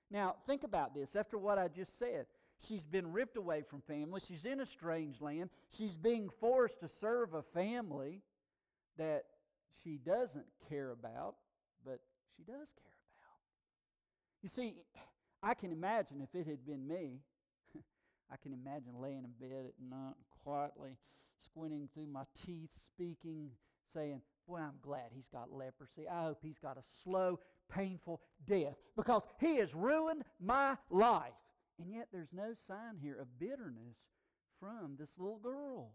Now, 0.09 0.35
think 0.45 0.63
about 0.63 0.93
this 0.93 1.15
after 1.15 1.37
what 1.37 1.57
I 1.57 1.67
just 1.67 1.97
said. 1.97 2.25
She's 2.67 2.83
been 2.83 3.11
ripped 3.11 3.37
away 3.37 3.63
from 3.63 3.81
family. 3.81 4.21
She's 4.25 4.45
in 4.45 4.59
a 4.59 4.65
strange 4.65 5.19
land. 5.19 5.49
She's 5.71 5.97
being 5.97 6.29
forced 6.39 6.81
to 6.81 6.87
serve 6.87 7.33
a 7.33 7.41
family 7.41 8.21
that 8.97 9.23
she 9.83 9.97
doesn't 9.97 10.45
care 10.69 10.91
about, 10.91 11.35
but 11.85 11.99
she 12.35 12.43
does 12.43 12.67
care 12.73 13.01
about. 13.17 14.43
You 14.43 14.49
see, 14.49 14.83
I 15.41 15.53
can 15.53 15.71
imagine 15.71 16.21
if 16.21 16.35
it 16.35 16.45
had 16.45 16.65
been 16.65 16.87
me, 16.87 17.21
I 18.31 18.37
can 18.37 18.53
imagine 18.53 18.93
laying 18.99 19.25
in 19.25 19.47
bed 19.47 19.65
at 19.65 19.89
night 19.89 20.15
quietly 20.43 20.97
squinting 21.43 21.89
through 21.93 22.07
my 22.07 22.23
teeth, 22.45 22.69
speaking, 22.85 23.49
saying, 23.93 24.21
Boy, 24.47 24.57
I'm 24.57 24.79
glad 24.81 25.11
he's 25.13 25.27
got 25.31 25.51
leprosy. 25.51 26.07
I 26.07 26.23
hope 26.23 26.39
he's 26.41 26.57
got 26.57 26.77
a 26.77 26.83
slow, 27.03 27.39
painful 27.73 28.21
death 28.45 28.75
because 28.95 29.25
he 29.39 29.57
has 29.57 29.73
ruined 29.73 30.23
my 30.39 30.77
life. 30.89 31.33
And 31.79 31.93
yet 31.93 32.07
there's 32.11 32.33
no 32.33 32.53
sign 32.53 32.97
here 33.01 33.19
of 33.19 33.39
bitterness 33.39 33.97
from 34.59 34.95
this 34.99 35.17
little 35.17 35.39
girl. 35.39 35.91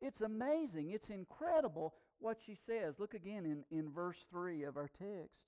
It's 0.00 0.20
amazing. 0.20 0.90
It's 0.90 1.10
incredible 1.10 1.94
what 2.18 2.38
she 2.44 2.54
says. 2.54 2.98
Look 2.98 3.14
again 3.14 3.44
in, 3.44 3.64
in 3.76 3.90
verse 3.90 4.24
3 4.30 4.64
of 4.64 4.76
our 4.76 4.88
text. 4.88 5.46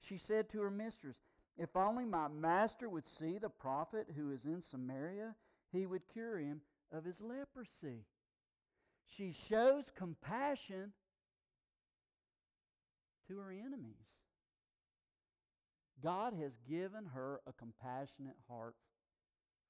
She 0.00 0.18
said 0.18 0.48
to 0.50 0.60
her 0.60 0.70
mistress, 0.70 1.16
If 1.60 1.76
only 1.76 2.06
my 2.06 2.26
master 2.28 2.88
would 2.88 3.06
see 3.06 3.36
the 3.36 3.50
prophet 3.50 4.06
who 4.16 4.32
is 4.32 4.46
in 4.46 4.62
Samaria, 4.62 5.34
he 5.70 5.84
would 5.84 6.08
cure 6.10 6.38
him 6.38 6.62
of 6.90 7.04
his 7.04 7.20
leprosy. 7.20 8.06
She 9.04 9.32
shows 9.32 9.92
compassion 9.94 10.94
to 13.28 13.38
her 13.40 13.52
enemies. 13.52 14.16
God 16.02 16.32
has 16.40 16.52
given 16.66 17.04
her 17.12 17.42
a 17.46 17.52
compassionate 17.52 18.38
heart 18.48 18.74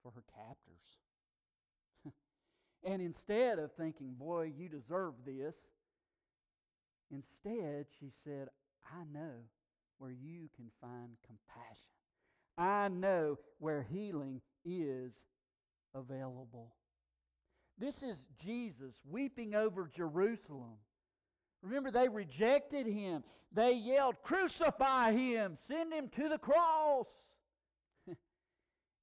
for 0.04 0.12
her 0.12 0.22
captors. 0.36 2.12
and 2.84 3.02
instead 3.02 3.58
of 3.58 3.72
thinking, 3.72 4.14
boy, 4.16 4.52
you 4.56 4.68
deserve 4.68 5.14
this, 5.26 5.56
instead 7.10 7.86
she 7.98 8.12
said, 8.22 8.46
I 8.86 9.02
know 9.12 9.42
where 10.00 10.10
you 10.10 10.48
can 10.56 10.70
find 10.80 11.10
compassion. 11.26 11.92
I 12.56 12.88
know 12.88 13.38
where 13.58 13.82
healing 13.82 14.40
is 14.64 15.14
available. 15.94 16.72
This 17.78 18.02
is 18.02 18.26
Jesus 18.42 18.94
weeping 19.08 19.54
over 19.54 19.88
Jerusalem. 19.94 20.78
Remember, 21.62 21.90
they 21.90 22.08
rejected 22.08 22.86
him. 22.86 23.22
They 23.52 23.74
yelled, 23.74 24.16
Crucify 24.22 25.12
him! 25.12 25.54
Send 25.54 25.92
him 25.92 26.08
to 26.16 26.28
the 26.28 26.38
cross! 26.38 27.12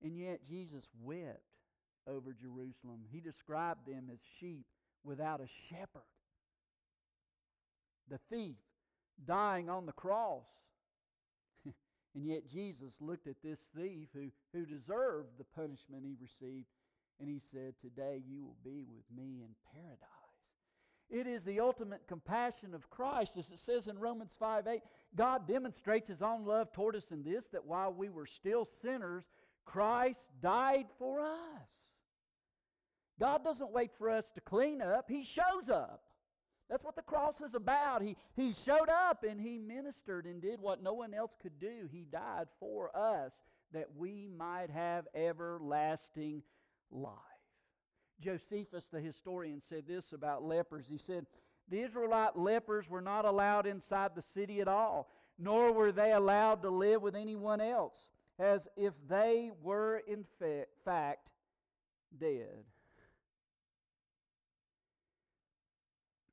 and 0.03 0.17
yet, 0.17 0.43
Jesus 0.43 0.87
wept 0.99 1.41
over 2.07 2.33
Jerusalem. 2.33 3.01
He 3.11 3.19
described 3.19 3.85
them 3.85 4.09
as 4.11 4.19
sheep 4.39 4.65
without 5.03 5.41
a 5.41 5.47
shepherd. 5.69 6.01
The 8.09 8.19
thief 8.31 8.55
dying 9.25 9.69
on 9.69 9.85
the 9.85 9.91
cross. 9.91 10.45
And 12.17 12.25
yet, 12.25 12.47
Jesus 12.47 12.95
looked 13.00 13.27
at 13.27 13.43
this 13.43 13.59
thief 13.77 14.07
who, 14.12 14.31
who 14.51 14.65
deserved 14.65 15.38
the 15.38 15.43
punishment 15.43 16.03
he 16.03 16.15
received, 16.19 16.65
and 17.19 17.29
he 17.29 17.39
said, 17.39 17.75
Today 17.79 18.24
you 18.27 18.41
will 18.41 18.57
be 18.65 18.83
with 18.89 19.03
me 19.15 19.43
in 19.43 19.50
paradise. 19.71 20.07
It 21.12 21.27
is 21.27 21.43
the 21.43 21.59
ultimate 21.59 22.07
compassion 22.07 22.74
of 22.74 22.89
Christ. 22.89 23.38
As 23.38 23.51
it 23.51 23.59
says 23.59 23.88
in 23.88 24.00
Romans 24.00 24.36
5 24.39 24.65
8, 24.65 24.81
God 25.15 25.47
demonstrates 25.47 26.07
his 26.07 26.24
own 26.24 26.43
love 26.43 26.74
toward 26.74 26.95
us 26.95 27.12
in 27.12 27.21
this 27.21 27.45
that 27.50 27.67
while 27.67 27.93
we 27.93 28.09
were 28.09 28.25
still 28.25 28.65
sinners, 28.65 29.29
Christ 29.63 30.31
died 30.41 30.88
for 30.97 31.21
us. 31.21 31.69
God 33.19 33.43
doesn't 33.43 33.71
wait 33.71 33.91
for 33.95 34.09
us 34.09 34.31
to 34.31 34.41
clean 34.41 34.81
up, 34.81 35.05
He 35.07 35.24
shows 35.24 35.69
up. 35.71 36.01
That's 36.69 36.83
what 36.83 36.95
the 36.95 37.01
cross 37.01 37.41
is 37.41 37.55
about. 37.55 38.01
He, 38.01 38.17
he 38.36 38.51
showed 38.51 38.89
up 38.89 39.24
and 39.24 39.39
He 39.39 39.57
ministered 39.57 40.25
and 40.25 40.41
did 40.41 40.59
what 40.59 40.83
no 40.83 40.93
one 40.93 41.13
else 41.13 41.36
could 41.41 41.59
do. 41.59 41.88
He 41.91 42.05
died 42.12 42.47
for 42.59 42.95
us 42.95 43.31
that 43.74 43.88
we 43.95 44.29
might 44.36 44.69
have 44.69 45.07
everlasting 45.15 46.43
life. 46.91 47.13
Josephus, 48.19 48.88
the 48.91 49.00
historian, 49.00 49.62
said 49.69 49.83
this 49.88 50.12
about 50.12 50.43
lepers. 50.43 50.88
He 50.89 50.97
said, 50.97 51.25
The 51.69 51.81
Israelite 51.81 52.38
lepers 52.38 52.89
were 52.89 53.01
not 53.01 53.25
allowed 53.25 53.67
inside 53.67 54.12
the 54.15 54.21
city 54.21 54.59
at 54.62 54.67
all, 54.67 55.09
nor 55.38 55.71
were 55.71 55.91
they 55.91 56.13
allowed 56.13 56.62
to 56.63 56.69
live 56.69 57.01
with 57.01 57.15
anyone 57.15 57.62
else, 57.62 58.09
as 58.39 58.67
if 58.75 58.93
they 59.07 59.51
were 59.62 60.01
in 60.07 60.25
fact 60.83 61.29
dead. 62.19 62.63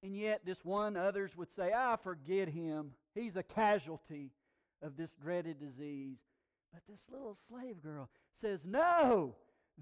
And 0.05 0.15
yet, 0.15 0.43
this 0.45 0.63
one, 0.63 0.99
others 0.99 1.35
would 1.35 1.51
say, 1.51 1.73
I 1.75 1.97
forget 1.97 2.47
him. 2.47 2.91
He's 3.15 3.37
a 3.37 3.43
casualty 3.43 4.33
of 4.83 4.99
this 4.99 5.15
dreaded 5.15 5.59
disease. 5.59 6.19
But 6.75 6.83
this 6.87 7.07
little 7.11 7.35
slave 7.49 7.83
girl 7.83 8.11
says, 8.39 8.67
No, 8.67 9.35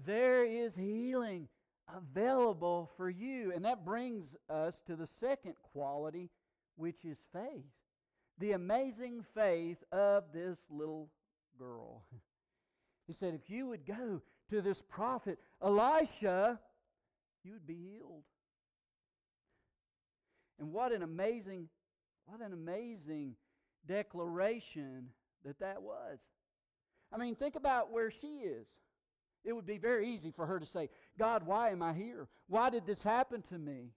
there 0.05 0.45
is 0.45 0.77
healing 0.77 1.49
available 1.93 2.89
for 2.95 3.09
you. 3.09 3.51
And 3.53 3.65
that 3.65 3.83
brings 3.83 4.33
us 4.49 4.81
to 4.87 4.95
the 4.95 5.07
second 5.07 5.55
quality, 5.73 6.29
which 6.77 7.03
is 7.03 7.19
faith. 7.33 7.65
The 8.39 8.53
amazing 8.53 9.25
faith 9.35 9.83
of 9.91 10.23
this 10.33 10.57
little 10.69 11.09
girl. 11.59 12.05
He 13.07 13.11
said, 13.11 13.33
If 13.33 13.49
you 13.49 13.67
would 13.67 13.85
go 13.85 14.21
to 14.49 14.61
this 14.61 14.81
prophet 14.81 15.37
Elisha, 15.61 16.57
you 17.43 17.51
would 17.51 17.67
be 17.67 17.75
healed. 17.75 18.23
And 20.63 20.71
what 20.71 20.93
an 20.93 21.03
amazing, 21.03 21.67
what 22.25 22.39
an 22.39 22.53
amazing 22.53 23.35
declaration 23.85 25.09
that 25.43 25.59
that 25.59 25.81
was. 25.81 26.19
I 27.11 27.17
mean, 27.17 27.35
think 27.35 27.55
about 27.55 27.91
where 27.91 28.09
she 28.09 28.27
is. 28.27 28.69
It 29.43 29.51
would 29.51 29.65
be 29.65 29.77
very 29.77 30.07
easy 30.07 30.31
for 30.31 30.45
her 30.45 30.61
to 30.61 30.65
say, 30.65 30.89
God, 31.19 31.45
why 31.45 31.71
am 31.71 31.81
I 31.81 31.91
here? 31.91 32.29
Why 32.47 32.69
did 32.69 32.85
this 32.85 33.03
happen 33.03 33.41
to 33.41 33.57
me? 33.59 33.91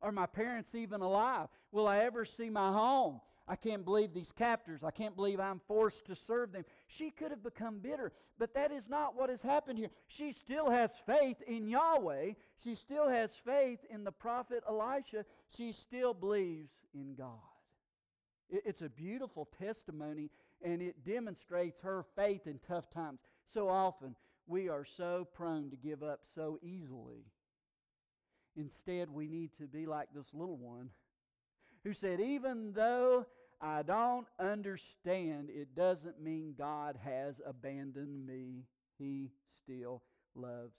Are 0.00 0.10
my 0.10 0.24
parents 0.24 0.74
even 0.74 1.02
alive? 1.02 1.48
Will 1.70 1.86
I 1.86 1.98
ever 1.98 2.24
see 2.24 2.48
my 2.48 2.72
home? 2.72 3.20
I 3.50 3.56
can't 3.56 3.84
believe 3.84 4.14
these 4.14 4.30
captors. 4.30 4.84
I 4.84 4.92
can't 4.92 5.16
believe 5.16 5.40
I'm 5.40 5.60
forced 5.66 6.06
to 6.06 6.14
serve 6.14 6.52
them. 6.52 6.64
She 6.86 7.10
could 7.10 7.32
have 7.32 7.42
become 7.42 7.80
bitter, 7.80 8.12
but 8.38 8.54
that 8.54 8.70
is 8.70 8.88
not 8.88 9.16
what 9.16 9.28
has 9.28 9.42
happened 9.42 9.76
here. 9.76 9.90
She 10.06 10.32
still 10.32 10.70
has 10.70 10.92
faith 11.04 11.42
in 11.48 11.66
Yahweh. 11.66 12.34
She 12.62 12.76
still 12.76 13.08
has 13.08 13.32
faith 13.44 13.80
in 13.90 14.04
the 14.04 14.12
prophet 14.12 14.62
Elisha. 14.68 15.24
She 15.56 15.72
still 15.72 16.14
believes 16.14 16.70
in 16.94 17.16
God. 17.16 17.40
It's 18.48 18.82
a 18.82 18.88
beautiful 18.88 19.48
testimony, 19.58 20.30
and 20.62 20.80
it 20.80 21.04
demonstrates 21.04 21.80
her 21.80 22.04
faith 22.14 22.46
in 22.46 22.60
tough 22.68 22.88
times. 22.88 23.18
So 23.52 23.68
often, 23.68 24.14
we 24.46 24.68
are 24.68 24.84
so 24.84 25.26
prone 25.34 25.70
to 25.70 25.76
give 25.76 26.04
up 26.04 26.20
so 26.36 26.60
easily. 26.62 27.24
Instead, 28.56 29.10
we 29.10 29.26
need 29.26 29.50
to 29.58 29.66
be 29.66 29.86
like 29.86 30.08
this 30.14 30.32
little 30.32 30.56
one 30.56 30.90
who 31.82 31.92
said, 31.92 32.20
Even 32.20 32.72
though 32.74 33.26
I 33.62 33.82
don't 33.82 34.26
understand, 34.38 35.50
it 35.50 35.74
doesn't 35.74 36.20
mean 36.20 36.54
God 36.56 36.98
has 37.04 37.40
abandoned 37.46 38.26
me. 38.26 38.64
He 38.98 39.30
still 39.50 40.02
loves 40.34 40.76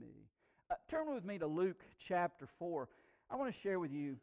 me. 0.00 0.28
Uh, 0.70 0.74
turn 0.88 1.12
with 1.12 1.24
me 1.24 1.38
to 1.38 1.46
Luke 1.46 1.84
chapter 1.98 2.46
4. 2.58 2.88
I 3.30 3.36
want 3.36 3.52
to 3.52 3.60
share 3.60 3.78
with 3.78 3.92
you 3.92 4.16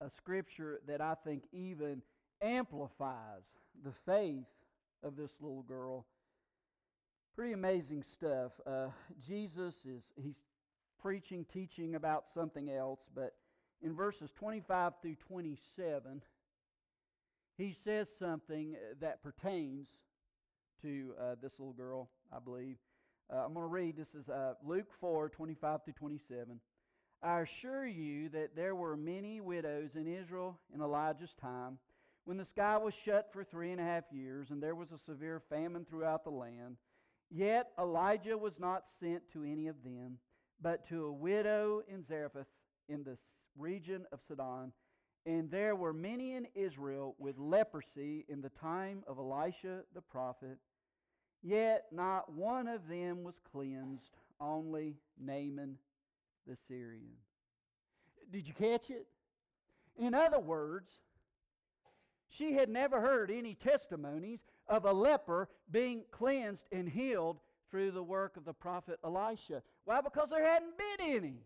a 0.00 0.08
scripture 0.08 0.80
that 0.86 1.02
I 1.02 1.14
think 1.22 1.44
even 1.52 2.00
amplifies 2.40 3.44
the 3.84 3.92
faith 4.06 4.46
of 5.02 5.16
this 5.16 5.32
little 5.40 5.62
girl. 5.62 6.06
Pretty 7.34 7.52
amazing 7.52 8.02
stuff. 8.02 8.58
Uh, 8.66 8.88
Jesus 9.26 9.84
is 9.84 10.12
he's 10.16 10.42
preaching, 11.00 11.44
teaching 11.52 11.94
about 11.94 12.28
something 12.28 12.70
else, 12.70 13.10
but 13.14 13.34
in 13.82 13.94
verses 13.94 14.32
25 14.32 14.94
through 15.02 15.16
27, 15.16 16.22
he 17.58 17.74
says 17.84 18.08
something 18.18 18.76
that 19.00 19.22
pertains 19.22 19.88
to 20.80 21.12
uh, 21.20 21.34
this 21.42 21.58
little 21.58 21.74
girl, 21.74 22.08
I 22.32 22.38
believe. 22.38 22.76
Uh, 23.30 23.44
I'm 23.44 23.52
going 23.52 23.64
to 23.64 23.70
read. 23.70 23.96
This 23.96 24.14
is 24.14 24.28
uh, 24.28 24.54
Luke 24.64 24.92
4 25.00 25.28
25 25.28 25.84
through 25.84 25.92
27. 25.94 26.60
I 27.20 27.40
assure 27.40 27.84
you 27.84 28.28
that 28.28 28.54
there 28.54 28.76
were 28.76 28.96
many 28.96 29.40
widows 29.40 29.96
in 29.96 30.06
Israel 30.06 30.56
in 30.72 30.80
Elijah's 30.80 31.34
time 31.34 31.78
when 32.24 32.36
the 32.36 32.44
sky 32.44 32.76
was 32.76 32.94
shut 32.94 33.32
for 33.32 33.42
three 33.42 33.72
and 33.72 33.80
a 33.80 33.84
half 33.84 34.04
years 34.12 34.50
and 34.50 34.62
there 34.62 34.76
was 34.76 34.92
a 34.92 34.98
severe 34.98 35.42
famine 35.50 35.84
throughout 35.84 36.22
the 36.22 36.30
land. 36.30 36.76
Yet 37.28 37.72
Elijah 37.76 38.38
was 38.38 38.60
not 38.60 38.84
sent 39.00 39.28
to 39.32 39.42
any 39.42 39.66
of 39.66 39.82
them, 39.82 40.18
but 40.62 40.88
to 40.90 41.06
a 41.06 41.12
widow 41.12 41.82
in 41.88 42.04
Zarephath 42.04 42.46
in 42.88 43.02
the 43.02 43.18
region 43.56 44.06
of 44.12 44.22
Sidon 44.22 44.72
and 45.28 45.50
there 45.50 45.76
were 45.76 45.92
many 45.92 46.32
in 46.32 46.46
Israel 46.54 47.14
with 47.18 47.38
leprosy 47.38 48.24
in 48.30 48.40
the 48.40 48.48
time 48.48 49.04
of 49.06 49.18
Elisha 49.18 49.82
the 49.94 50.00
prophet, 50.00 50.56
yet 51.42 51.84
not 51.92 52.32
one 52.32 52.66
of 52.66 52.88
them 52.88 53.22
was 53.22 53.38
cleansed, 53.52 54.16
only 54.40 54.96
Naaman 55.20 55.76
the 56.46 56.56
Syrian. 56.66 57.12
Did 58.32 58.48
you 58.48 58.54
catch 58.54 58.88
it? 58.88 59.06
In 59.98 60.14
other 60.14 60.38
words, 60.38 60.88
she 62.30 62.54
had 62.54 62.70
never 62.70 62.98
heard 62.98 63.30
any 63.30 63.54
testimonies 63.54 64.46
of 64.66 64.86
a 64.86 64.92
leper 64.92 65.50
being 65.70 66.04
cleansed 66.10 66.64
and 66.72 66.88
healed 66.88 67.38
through 67.70 67.90
the 67.90 68.02
work 68.02 68.38
of 68.38 68.46
the 68.46 68.54
prophet 68.54 68.98
Elisha. 69.04 69.62
Why? 69.84 70.00
Because 70.00 70.30
there 70.30 70.46
hadn't 70.46 70.78
been 70.78 71.16
any 71.16 71.42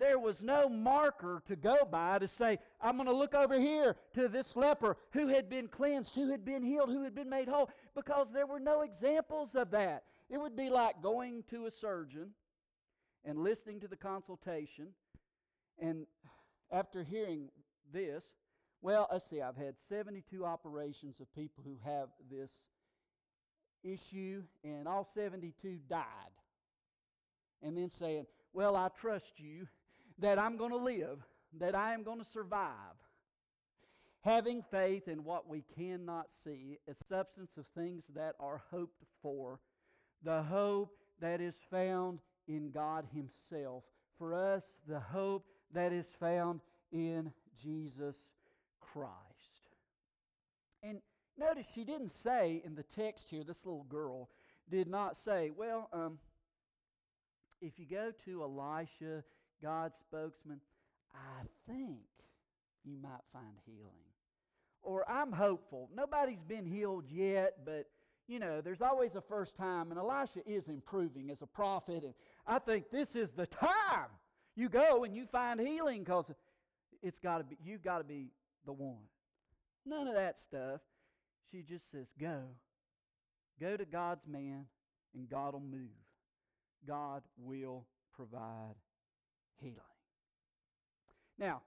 there 0.00 0.18
was 0.18 0.42
no 0.42 0.68
marker 0.68 1.42
to 1.46 1.54
go 1.54 1.76
by 1.88 2.18
to 2.18 2.26
say, 2.26 2.58
I'm 2.80 2.96
going 2.96 3.06
to 3.06 3.14
look 3.14 3.34
over 3.34 3.60
here 3.60 3.96
to 4.14 4.28
this 4.28 4.56
leper 4.56 4.96
who 5.12 5.28
had 5.28 5.48
been 5.48 5.68
cleansed, 5.68 6.14
who 6.14 6.30
had 6.30 6.44
been 6.44 6.64
healed, 6.64 6.88
who 6.88 7.04
had 7.04 7.14
been 7.14 7.28
made 7.28 7.48
whole, 7.48 7.70
because 7.94 8.28
there 8.32 8.46
were 8.46 8.58
no 8.58 8.80
examples 8.80 9.54
of 9.54 9.70
that. 9.72 10.04
It 10.30 10.40
would 10.40 10.56
be 10.56 10.70
like 10.70 11.02
going 11.02 11.44
to 11.50 11.66
a 11.66 11.70
surgeon 11.70 12.30
and 13.24 13.38
listening 13.38 13.80
to 13.80 13.88
the 13.88 13.96
consultation, 13.96 14.88
and 15.78 16.06
after 16.72 17.04
hearing 17.04 17.50
this, 17.92 18.24
well, 18.80 19.06
let's 19.12 19.28
see, 19.28 19.42
I've 19.42 19.56
had 19.56 19.74
72 19.88 20.44
operations 20.44 21.20
of 21.20 21.32
people 21.34 21.62
who 21.62 21.76
have 21.84 22.08
this 22.30 22.50
issue, 23.84 24.42
and 24.64 24.88
all 24.88 25.04
72 25.04 25.78
died. 25.88 26.04
And 27.62 27.76
then 27.76 27.90
saying, 27.90 28.24
Well, 28.54 28.74
I 28.74 28.88
trust 28.88 29.32
you 29.36 29.66
that 30.20 30.38
I'm 30.38 30.56
going 30.56 30.70
to 30.70 30.76
live, 30.76 31.18
that 31.58 31.74
I 31.74 31.94
am 31.94 32.02
going 32.02 32.18
to 32.18 32.30
survive. 32.30 32.70
Having 34.22 34.62
faith 34.70 35.08
in 35.08 35.24
what 35.24 35.48
we 35.48 35.64
cannot 35.76 36.26
see, 36.44 36.78
a 36.88 36.94
substance 37.08 37.56
of 37.56 37.64
things 37.74 38.04
that 38.14 38.34
are 38.38 38.62
hoped 38.70 39.02
for, 39.22 39.60
the 40.22 40.42
hope 40.42 40.94
that 41.20 41.40
is 41.40 41.56
found 41.70 42.20
in 42.46 42.70
God 42.70 43.06
Himself. 43.14 43.84
For 44.18 44.34
us, 44.34 44.64
the 44.86 45.00
hope 45.00 45.46
that 45.72 45.92
is 45.92 46.06
found 46.06 46.60
in 46.92 47.32
Jesus 47.62 48.16
Christ. 48.80 49.14
And 50.82 51.00
notice 51.38 51.70
she 51.74 51.84
didn't 51.84 52.12
say 52.12 52.60
in 52.64 52.74
the 52.74 52.82
text 52.82 53.30
here, 53.30 53.44
this 53.44 53.64
little 53.64 53.84
girl 53.84 54.28
did 54.70 54.88
not 54.88 55.16
say, 55.16 55.50
well, 55.56 55.88
um, 55.92 56.18
if 57.62 57.78
you 57.78 57.86
go 57.86 58.12
to 58.24 58.42
Elisha 58.42 59.24
God's 59.62 59.98
spokesman, 59.98 60.60
I 61.14 61.44
think 61.66 61.98
you 62.84 62.96
might 63.02 63.22
find 63.32 63.54
healing. 63.66 64.06
Or 64.82 65.08
I'm 65.10 65.32
hopeful. 65.32 65.90
Nobody's 65.94 66.42
been 66.42 66.64
healed 66.64 67.04
yet, 67.10 67.58
but 67.64 67.86
you 68.26 68.38
know, 68.38 68.60
there's 68.60 68.80
always 68.80 69.16
a 69.16 69.20
first 69.20 69.56
time, 69.56 69.90
and 69.90 69.98
Elisha 69.98 70.38
is 70.46 70.68
improving 70.68 71.30
as 71.30 71.42
a 71.42 71.46
prophet, 71.46 72.04
and 72.04 72.14
I 72.46 72.60
think 72.60 72.90
this 72.90 73.16
is 73.16 73.32
the 73.32 73.46
time 73.46 74.06
you 74.54 74.68
go 74.68 75.04
and 75.04 75.16
you 75.16 75.26
find 75.26 75.58
healing 75.60 76.04
because 76.04 76.32
it's 77.02 77.18
got 77.18 77.38
to 77.38 77.44
be 77.44 77.56
you've 77.64 77.82
got 77.82 77.98
to 77.98 78.04
be 78.04 78.30
the 78.66 78.72
one. 78.72 79.02
None 79.84 80.06
of 80.06 80.14
that 80.14 80.38
stuff. 80.38 80.80
She 81.50 81.62
just 81.62 81.90
says, 81.90 82.06
"Go, 82.20 82.42
go 83.58 83.76
to 83.76 83.84
God's 83.84 84.26
man, 84.28 84.66
and 85.14 85.28
God 85.28 85.54
will 85.54 85.60
move. 85.60 85.90
God 86.86 87.22
will 87.36 87.86
provide 88.14 88.76
healing. 89.60 89.76
Now, 91.38 91.62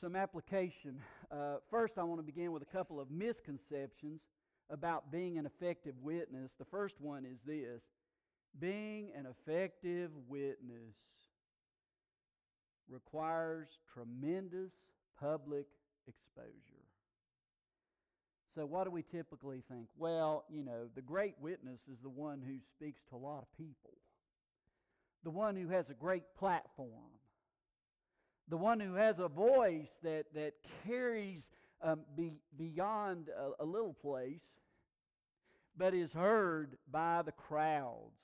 some 0.00 0.16
application. 0.16 1.00
Uh, 1.30 1.56
first, 1.70 1.98
I 1.98 2.02
want 2.02 2.18
to 2.18 2.24
begin 2.24 2.52
with 2.52 2.62
a 2.62 2.66
couple 2.66 3.00
of 3.00 3.10
misconceptions 3.10 4.26
about 4.70 5.12
being 5.12 5.38
an 5.38 5.46
effective 5.46 5.94
witness. 6.02 6.52
The 6.58 6.64
first 6.64 6.96
one 7.00 7.24
is 7.24 7.38
this 7.46 7.82
being 8.58 9.10
an 9.16 9.26
effective 9.26 10.10
witness 10.28 10.94
requires 12.88 13.68
tremendous 13.92 14.72
public 15.18 15.66
exposure. 16.06 16.52
So, 18.54 18.66
what 18.66 18.84
do 18.84 18.90
we 18.90 19.02
typically 19.02 19.62
think? 19.68 19.88
Well, 19.96 20.44
you 20.48 20.62
know, 20.62 20.88
the 20.94 21.02
great 21.02 21.34
witness 21.40 21.80
is 21.90 21.98
the 22.02 22.08
one 22.08 22.40
who 22.40 22.58
speaks 22.76 23.02
to 23.10 23.16
a 23.16 23.18
lot 23.18 23.38
of 23.42 23.58
people 23.58 23.98
the 25.24 25.30
one 25.30 25.56
who 25.56 25.68
has 25.68 25.90
a 25.90 25.94
great 25.94 26.22
platform, 26.38 26.88
the 28.48 28.56
one 28.56 28.78
who 28.78 28.94
has 28.94 29.18
a 29.18 29.28
voice 29.28 29.98
that, 30.02 30.26
that 30.34 30.52
carries 30.86 31.50
um, 31.82 32.00
be, 32.16 32.34
beyond 32.56 33.28
a, 33.28 33.62
a 33.62 33.66
little 33.66 33.94
place, 33.94 34.44
but 35.76 35.94
is 35.94 36.12
heard 36.12 36.76
by 36.90 37.22
the 37.22 37.32
crowds. 37.32 38.20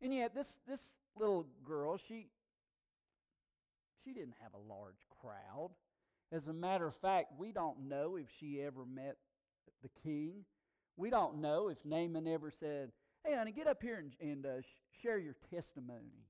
And 0.00 0.14
yet, 0.14 0.34
this, 0.34 0.58
this 0.66 0.94
little 1.16 1.46
girl, 1.64 1.96
she, 1.96 2.28
she 4.02 4.12
didn't 4.12 4.34
have 4.42 4.54
a 4.54 4.72
large 4.72 5.06
crowd. 5.20 5.70
As 6.30 6.48
a 6.48 6.52
matter 6.52 6.86
of 6.86 6.96
fact, 6.96 7.32
we 7.38 7.52
don't 7.52 7.88
know 7.88 8.16
if 8.16 8.26
she 8.40 8.62
ever 8.62 8.84
met 8.86 9.16
the 9.82 9.90
king. 10.02 10.44
We 10.96 11.10
don't 11.10 11.40
know 11.40 11.68
if 11.68 11.84
Naaman 11.84 12.26
ever 12.26 12.50
said, 12.50 12.90
Hey, 13.24 13.36
honey, 13.36 13.52
get 13.52 13.68
up 13.68 13.82
here 13.82 13.98
and, 13.98 14.12
and 14.20 14.46
uh, 14.46 14.60
sh- 14.60 15.00
share 15.00 15.18
your 15.18 15.36
testimony. 15.54 16.26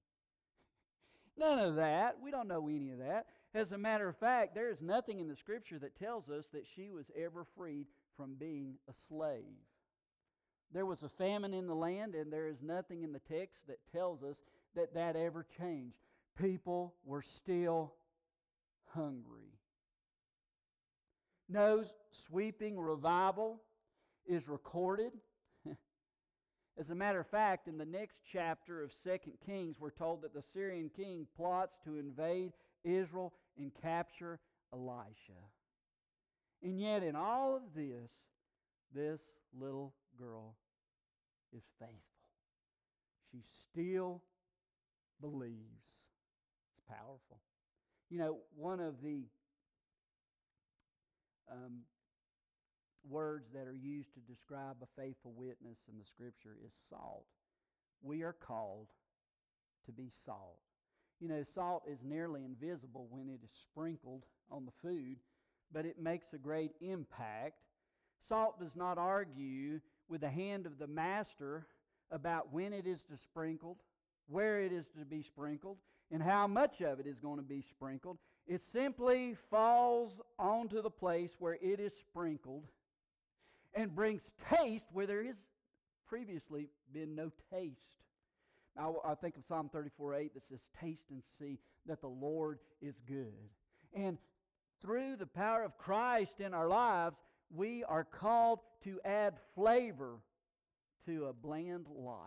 None 1.38 1.58
of 1.58 1.76
that. 1.76 2.16
We 2.22 2.30
don't 2.30 2.48
know 2.48 2.68
any 2.68 2.90
of 2.90 2.98
that. 2.98 3.26
As 3.54 3.72
a 3.72 3.78
matter 3.78 4.08
of 4.08 4.16
fact, 4.16 4.54
there 4.54 4.70
is 4.70 4.82
nothing 4.82 5.18
in 5.20 5.28
the 5.28 5.36
scripture 5.36 5.78
that 5.78 5.98
tells 5.98 6.28
us 6.28 6.44
that 6.52 6.66
she 6.74 6.90
was 6.90 7.06
ever 7.16 7.46
freed 7.56 7.86
from 8.16 8.34
being 8.34 8.76
a 8.88 8.92
slave. 9.08 9.44
There 10.72 10.86
was 10.86 11.02
a 11.02 11.08
famine 11.08 11.52
in 11.54 11.66
the 11.66 11.74
land, 11.74 12.14
and 12.14 12.32
there 12.32 12.48
is 12.48 12.62
nothing 12.62 13.02
in 13.02 13.12
the 13.12 13.20
text 13.20 13.66
that 13.68 13.78
tells 13.90 14.22
us 14.22 14.42
that 14.74 14.94
that 14.94 15.16
ever 15.16 15.44
changed. 15.58 15.98
people 16.38 16.94
were 17.04 17.22
still 17.22 17.94
hungry. 18.94 19.52
No 21.48 21.84
sweeping 22.10 22.78
revival 22.78 23.60
is 24.26 24.48
recorded. 24.48 25.12
As 26.78 26.90
a 26.90 26.94
matter 26.94 27.20
of 27.20 27.26
fact, 27.26 27.68
in 27.68 27.76
the 27.76 27.84
next 27.84 28.18
chapter 28.30 28.82
of 28.82 28.90
2 29.04 29.18
Kings, 29.44 29.76
we're 29.78 29.90
told 29.90 30.22
that 30.22 30.32
the 30.32 30.42
Syrian 30.54 30.90
king 30.96 31.26
plots 31.36 31.76
to 31.84 31.96
invade 31.96 32.52
Israel 32.82 33.32
and 33.58 33.70
capture 33.82 34.40
Elisha. 34.72 35.42
And 36.62 36.80
yet, 36.80 37.02
in 37.02 37.14
all 37.14 37.56
of 37.56 37.62
this, 37.74 38.10
this 38.94 39.20
little 39.58 39.92
girl 40.18 40.56
is 41.54 41.64
faithful. 41.78 41.98
She 43.30 43.42
still 43.42 44.22
believes. 45.20 46.02
It's 46.76 46.86
powerful. 46.88 47.40
You 48.08 48.18
know, 48.18 48.38
one 48.56 48.80
of 48.80 49.02
the 49.02 49.24
um, 51.50 51.80
words 53.08 53.48
that 53.54 53.66
are 53.66 53.74
used 53.74 54.14
to 54.14 54.20
describe 54.20 54.76
a 54.82 55.00
faithful 55.00 55.32
witness 55.36 55.78
in 55.90 55.98
the 55.98 56.04
scripture 56.04 56.56
is 56.64 56.72
salt. 56.88 57.26
We 58.02 58.22
are 58.22 58.32
called 58.32 58.88
to 59.86 59.92
be 59.92 60.10
salt. 60.24 60.58
You 61.20 61.28
know, 61.28 61.42
salt 61.42 61.84
is 61.88 62.02
nearly 62.04 62.44
invisible 62.44 63.06
when 63.10 63.28
it 63.28 63.40
is 63.44 63.50
sprinkled 63.62 64.24
on 64.50 64.64
the 64.64 64.72
food, 64.82 65.18
but 65.72 65.86
it 65.86 66.00
makes 66.00 66.32
a 66.32 66.38
great 66.38 66.72
impact. 66.80 67.62
Salt 68.28 68.58
does 68.60 68.76
not 68.76 68.98
argue 68.98 69.80
with 70.08 70.20
the 70.20 70.30
hand 70.30 70.66
of 70.66 70.78
the 70.78 70.86
master 70.86 71.66
about 72.10 72.52
when 72.52 72.72
it 72.72 72.86
is 72.86 73.04
to 73.04 73.16
sprinkled, 73.16 73.78
where 74.28 74.60
it 74.60 74.72
is 74.72 74.88
to 74.98 75.04
be 75.04 75.22
sprinkled, 75.22 75.78
and 76.10 76.22
how 76.22 76.46
much 76.46 76.80
of 76.82 77.00
it 77.00 77.06
is 77.06 77.18
going 77.18 77.38
to 77.38 77.42
be 77.42 77.62
sprinkled. 77.62 78.18
It 78.46 78.60
simply 78.60 79.36
falls 79.50 80.20
onto 80.38 80.82
the 80.82 80.90
place 80.90 81.36
where 81.38 81.58
it 81.62 81.80
is 81.80 81.94
sprinkled 81.94 82.66
and 83.74 83.94
brings 83.94 84.32
taste 84.50 84.86
where 84.92 85.06
there 85.06 85.24
has 85.24 85.36
previously 86.08 86.68
been 86.92 87.14
no 87.14 87.30
taste. 87.52 88.02
Now, 88.76 88.96
I 89.04 89.14
think 89.14 89.36
of 89.36 89.44
Psalm 89.44 89.70
34 89.72 90.14
8 90.14 90.34
that 90.34 90.44
says, 90.44 90.60
Taste 90.80 91.04
and 91.10 91.22
see 91.38 91.58
that 91.86 92.00
the 92.00 92.08
Lord 92.08 92.58
is 92.80 93.00
good. 93.06 93.32
And 93.94 94.18
through 94.80 95.16
the 95.16 95.26
power 95.26 95.62
of 95.62 95.76
Christ 95.78 96.40
in 96.40 96.54
our 96.54 96.68
lives, 96.68 97.16
we 97.54 97.84
are 97.84 98.04
called 98.04 98.60
to 98.84 99.00
add 99.04 99.34
flavor 99.54 100.18
to 101.06 101.26
a 101.26 101.32
bland 101.32 101.86
life. 101.88 102.18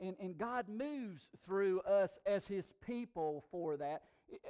And, 0.00 0.16
and 0.20 0.36
God 0.36 0.68
moves 0.68 1.28
through 1.44 1.80
us 1.80 2.18
as 2.26 2.46
His 2.46 2.72
people 2.86 3.44
for 3.50 3.76
that. 3.78 4.02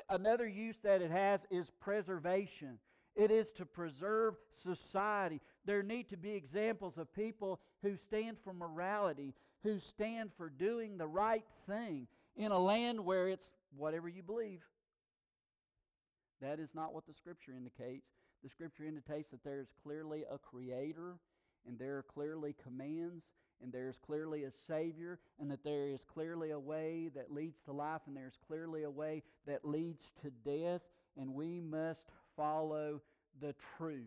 Another 0.09 0.49
use 0.49 0.79
that 0.83 1.03
it 1.03 1.11
has 1.11 1.45
is 1.51 1.71
preservation. 1.81 2.79
It 3.17 3.31
is 3.31 3.51
to 3.53 3.65
preserve 3.65 4.35
society. 4.51 5.41
There 5.65 5.83
need 5.83 6.11
to 6.11 6.19
be 6.19 6.33
examples 6.33 6.99
of 6.99 7.13
people 7.15 7.61
who 7.83 7.97
stand 7.97 8.37
for 8.45 8.53
morality, 8.53 9.35
who 9.63 9.79
stand 9.79 10.31
for 10.37 10.51
doing 10.51 10.99
the 10.99 11.07
right 11.07 11.45
thing 11.67 12.09
in 12.37 12.53
a 12.53 12.59
land 12.59 13.01
where 13.01 13.29
it's 13.29 13.53
whatever 13.75 14.09
you 14.09 14.23
believe. 14.23 14.61
That 16.43 16.61
is 16.61 16.75
not 16.75 16.93
what 16.93 17.07
the 17.07 17.15
Scripture 17.15 17.53
indicates. 17.57 18.11
The 18.45 18.51
Scripture 18.51 18.85
indicates 18.85 19.31
that 19.31 19.43
there 19.43 19.61
is 19.61 19.73
clearly 19.83 20.25
a 20.31 20.37
Creator, 20.37 21.17
and 21.67 21.79
there 21.79 21.97
are 21.97 22.03
clearly 22.03 22.55
commands, 22.63 23.31
and 23.63 23.73
there 23.73 23.89
is 23.89 23.99
clearly 23.99 24.45
a 24.45 24.51
Savior, 24.51 25.19
and 25.41 25.51
that 25.51 25.65
there 25.65 25.89
is 25.89 26.05
clearly 26.05 26.51
a 26.51 26.59
way 26.59 27.11
that 27.15 27.33
leads 27.33 27.61
to 27.63 27.73
life, 27.73 28.03
and 28.07 28.15
there 28.15 28.27
is 28.27 28.39
clearly 28.47 28.83
a 28.83 28.91
way 28.91 29.23
that 29.47 29.65
leads 29.65 30.13
to 30.23 30.31
death, 30.45 30.83
and 31.17 31.33
we 31.33 31.61
must 31.61 32.11
follow 32.37 33.01
the 33.41 33.55
truth. 33.77 34.07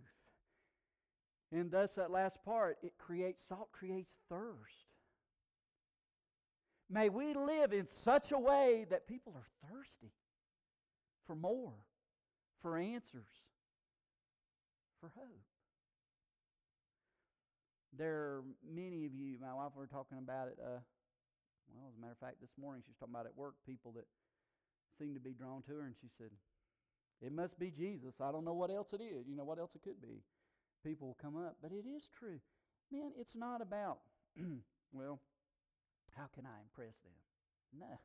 And 1.52 1.72
thus, 1.72 1.96
that 1.96 2.12
last 2.12 2.38
part, 2.46 2.78
it 2.84 2.94
creates, 2.98 3.44
salt 3.48 3.70
creates 3.72 4.12
thirst. 4.30 4.86
May 6.90 7.10
we 7.10 7.34
live 7.34 7.74
in 7.74 7.88
such 7.88 8.32
a 8.32 8.38
way 8.40 8.86
that 8.90 9.08
people 9.08 9.34
are 9.36 9.70
thirsty 9.70 10.12
for 11.28 11.36
more, 11.36 11.74
for 12.62 12.78
answers, 12.78 13.30
for 15.00 15.12
hope. 15.16 15.42
There 17.98 18.16
are 18.16 18.44
many 18.68 19.06
of 19.06 19.14
you, 19.14 19.38
my 19.42 19.54
wife, 19.54 19.72
were 19.76 19.88
talking 19.88 20.18
about 20.18 20.48
it. 20.48 20.58
Uh, 20.60 20.80
well, 21.74 21.90
as 21.90 21.98
a 21.98 22.02
matter 22.02 22.14
of 22.14 22.20
fact, 22.20 22.42
this 22.42 22.58
morning 22.60 22.82
she 22.86 22.92
was 22.92 22.98
talking 22.98 23.14
about 23.14 23.26
at 23.26 23.38
work 23.38 23.56
people 23.66 23.92
that 23.94 24.06
seem 24.98 25.14
to 25.14 25.20
be 25.20 25.34
drawn 25.34 25.62
to 25.64 25.72
her, 25.74 25.86
and 25.86 25.96
she 26.02 26.08
said, 26.18 26.30
It 27.22 27.32
must 27.32 27.60
be 27.60 27.70
Jesus. 27.70 28.16
I 28.22 28.32
don't 28.32 28.46
know 28.46 28.54
what 28.54 28.72
else 28.72 28.94
it 28.94 29.02
is. 29.02 29.28
You 29.28 29.36
know, 29.36 29.44
what 29.44 29.60
else 29.60 29.72
it 29.76 29.84
could 29.84 30.02
be. 30.02 30.24
People 30.84 31.08
will 31.08 31.18
come 31.22 31.36
up, 31.36 31.58
but 31.62 31.72
it 31.72 31.86
is 31.86 32.10
true. 32.18 32.40
Man, 32.92 33.12
it's 33.20 33.36
not 33.36 33.62
about, 33.62 34.00
well, 34.94 35.20
how 36.16 36.28
can 36.34 36.46
I 36.46 36.62
impress 36.62 36.96
them? 37.04 37.14
No. 37.78 38.00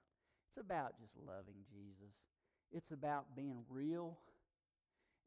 It's 0.48 0.58
about 0.58 0.98
just 1.00 1.16
loving 1.26 1.64
Jesus. 1.72 2.14
It's 2.72 2.90
about 2.90 3.36
being 3.36 3.64
real 3.68 4.18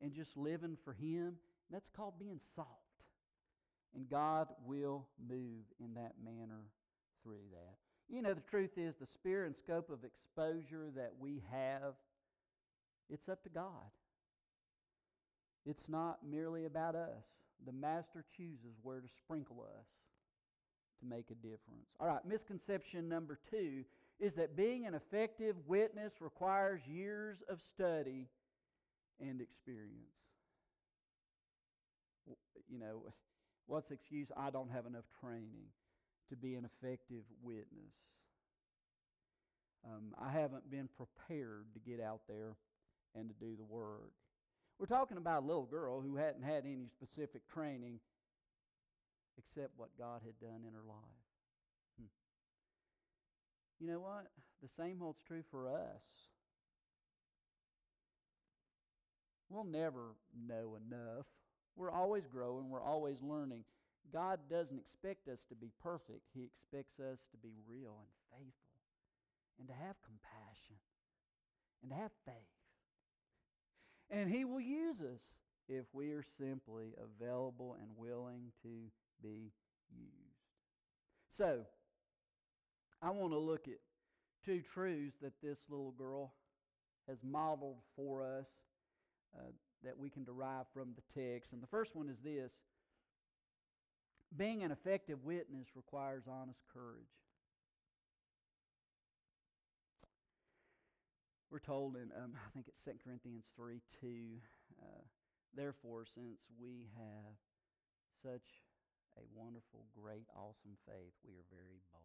and 0.02 0.14
just 0.14 0.36
living 0.38 0.78
for 0.84 0.94
Him. 0.94 1.36
That's 1.72 1.90
called 1.90 2.20
being 2.20 2.40
salt. 2.56 2.68
And 3.96 4.10
God 4.10 4.48
will 4.66 5.08
move 5.30 5.64
in 5.80 5.94
that 5.96 6.14
manner 6.24 6.66
through 7.24 7.46
that. 7.52 7.76
You 8.10 8.22
know, 8.22 8.34
the 8.34 8.42
truth 8.42 8.78
is, 8.78 8.96
the 8.96 9.06
sphere 9.06 9.46
and 9.46 9.56
scope 9.56 9.90
of 9.90 10.04
exposure 10.04 10.92
that 10.96 11.14
we 11.20 11.44
have, 11.52 11.96
it's 13.10 13.30
up 13.30 13.44
to 13.44 13.50
God. 13.50 13.92
It's 15.66 15.90
not 15.90 16.20
merely 16.26 16.66
about 16.66 16.96
us. 16.96 17.26
The 17.66 17.72
Master 17.72 18.24
chooses 18.38 18.78
where 18.84 19.02
to 19.02 19.08
sprinkle 19.08 19.66
us 19.78 19.88
to 21.00 21.06
make 21.06 21.30
a 21.32 21.36
difference. 21.36 21.90
All 22.00 22.08
right, 22.08 22.26
misconception 22.26 23.10
number 23.10 23.40
two 23.50 23.84
is 24.20 24.36
that 24.36 24.56
being 24.56 24.86
an 24.86 24.96
effective 24.96 25.56
witness 25.68 26.22
requires 26.22 26.82
years 26.88 27.44
of 27.50 27.62
study 27.62 28.30
and 29.20 29.42
experience. 29.42 30.36
You 32.68 32.80
know, 32.80 33.04
what's 33.68 33.90
the 33.90 33.96
excuse? 33.96 34.32
I 34.36 34.50
don't 34.50 34.72
have 34.72 34.86
enough 34.86 35.06
training 35.22 35.68
to 36.30 36.36
be 36.36 36.56
an 36.56 36.66
effective 36.66 37.24
witness. 37.42 37.94
Um, 39.86 40.16
I 40.20 40.32
haven't 40.32 40.70
been 40.70 40.90
prepared 40.98 41.66
to 41.74 41.80
get 41.80 42.02
out 42.02 42.22
there 42.28 42.56
and 43.16 43.30
to 43.30 43.36
do 43.36 43.56
the 43.56 43.66
work. 43.66 44.12
We're 44.80 44.86
talking 44.86 45.18
about 45.18 45.44
a 45.44 45.46
little 45.46 45.66
girl 45.66 46.02
who 46.02 46.16
hadn't 46.18 46.44
had 46.44 46.66
any 46.66 46.88
specific 46.92 47.48
training 47.48 48.00
except 49.38 49.72
what 49.78 49.90
God 49.98 50.22
had 50.26 50.40
done 50.40 50.62
in 50.68 50.74
her 50.74 50.86
life. 50.88 51.26
Hmm. 52.00 52.06
You 53.80 53.88
know 53.88 54.00
what? 54.00 54.28
The 54.62 54.70
same 54.78 55.00
holds 55.00 55.20
true 55.28 55.44
for 55.50 55.70
us. 55.70 56.04
We'll 59.50 59.64
never 59.64 60.16
know 60.48 60.78
enough. 60.78 61.26
We're 61.76 61.92
always 61.92 62.26
growing, 62.26 62.70
we're 62.70 62.84
always 62.84 63.22
learning. 63.22 63.64
God 64.12 64.40
doesn't 64.50 64.80
expect 64.80 65.28
us 65.28 65.46
to 65.50 65.56
be 65.56 65.72
perfect, 65.82 66.22
He 66.34 66.44
expects 66.44 67.00
us 67.00 67.20
to 67.32 67.38
be 67.38 67.54
real 67.68 67.98
and 68.02 68.10
faithful 68.32 68.68
and 69.60 69.68
to 69.68 69.74
have 69.74 69.96
compassion 70.06 70.78
and 71.82 71.92
to 71.92 71.98
have 71.98 72.12
faith. 72.26 72.57
And 74.10 74.30
He 74.30 74.46
will 74.46 74.62
use 74.62 75.02
us 75.02 75.22
if 75.68 75.86
we 75.94 76.12
are 76.12 76.24
simply 76.40 76.94
available 76.98 77.76
and 77.80 77.90
willing 77.98 78.52
to 78.64 78.70
be 79.22 79.52
used. 79.92 80.38
So, 81.38 81.62
I 83.02 83.12
want 83.12 83.34
to 83.34 83.40
look 83.40 83.68
at 83.68 83.78
two 84.46 84.62
truths 84.74 85.18
that 85.22 85.34
this 85.44 85.60
little 85.70 85.92
girl 85.92 86.34
has 87.08 87.24
modeled 87.24 87.78
for 87.96 88.24
us 88.24 88.48
uh, 89.38 89.52
that 89.84 89.98
we 89.98 90.10
can 90.10 90.24
derive 90.24 90.66
from 90.74 90.94
the 90.96 91.22
text. 91.22 91.54
And 91.54 91.62
the 91.62 91.68
first 91.68 91.96
one 91.96 92.10
is 92.10 92.18
this 92.24 92.52
being 94.36 94.64
an 94.64 94.72
effective 94.72 95.24
witness 95.24 95.68
requires 95.76 96.24
honest 96.28 96.60
courage. 96.74 97.06
We're 101.50 101.60
told 101.60 101.96
in, 101.96 102.12
um, 102.22 102.34
I 102.36 102.50
think 102.54 102.68
it's 102.68 102.80
2 102.84 102.92
Corinthians 103.04 103.46
3 103.56 103.82
2, 104.02 104.08
uh, 104.82 104.86
therefore, 105.56 106.06
since 106.06 106.40
we 106.60 106.90
have 106.98 107.36
such 108.22 108.48
a 109.18 109.22
wonderful, 109.34 109.86
great, 109.96 110.28
awesome 110.36 110.78
faith, 110.86 111.14
we 111.26 111.36
are 111.36 111.48
very 111.50 111.80
bold. 111.92 112.04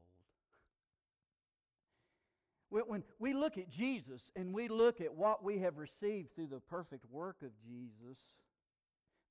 when 2.88 3.04
we 3.18 3.34
look 3.34 3.58
at 3.58 3.68
Jesus 3.68 4.30
and 4.34 4.54
we 4.54 4.66
look 4.66 5.02
at 5.02 5.14
what 5.14 5.44
we 5.44 5.58
have 5.58 5.76
received 5.76 6.34
through 6.34 6.46
the 6.46 6.60
perfect 6.60 7.04
work 7.10 7.36
of 7.42 7.50
Jesus, 7.62 8.18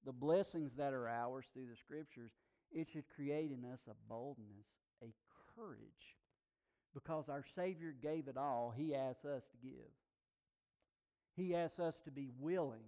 the 0.06 0.12
blessings 0.12 0.76
that 0.76 0.94
are 0.94 1.10
ours 1.10 1.46
through 1.52 1.66
the 1.66 1.76
Scriptures, 1.76 2.32
it 2.72 2.88
should 2.88 3.10
create 3.10 3.50
in 3.52 3.66
us 3.66 3.82
a 3.90 3.96
boldness, 4.08 4.68
a 5.02 5.12
courage 5.56 6.18
because 6.94 7.30
our 7.30 7.44
Savior 7.56 7.96
gave 8.00 8.28
it 8.28 8.38
all, 8.38 8.74
He 8.76 8.96
asks 8.96 9.26
us 9.26 9.44
to 9.52 9.58
give. 9.68 9.90
He 11.36 11.56
asks 11.56 11.80
us 11.80 12.02
to 12.02 12.12
be 12.12 12.30
willing. 12.40 12.84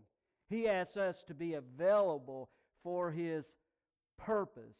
He 0.49 0.67
asks 0.67 0.97
us 0.97 1.23
to 1.23 1.33
be 1.33 1.53
available 1.53 2.49
for 2.83 3.11
His 3.11 3.45
purpose. 4.17 4.77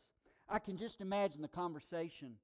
I 0.50 0.60
can 0.60 0.78
just 0.78 1.02
imagine 1.02 1.42
the 1.42 1.48
conversation 1.48 2.36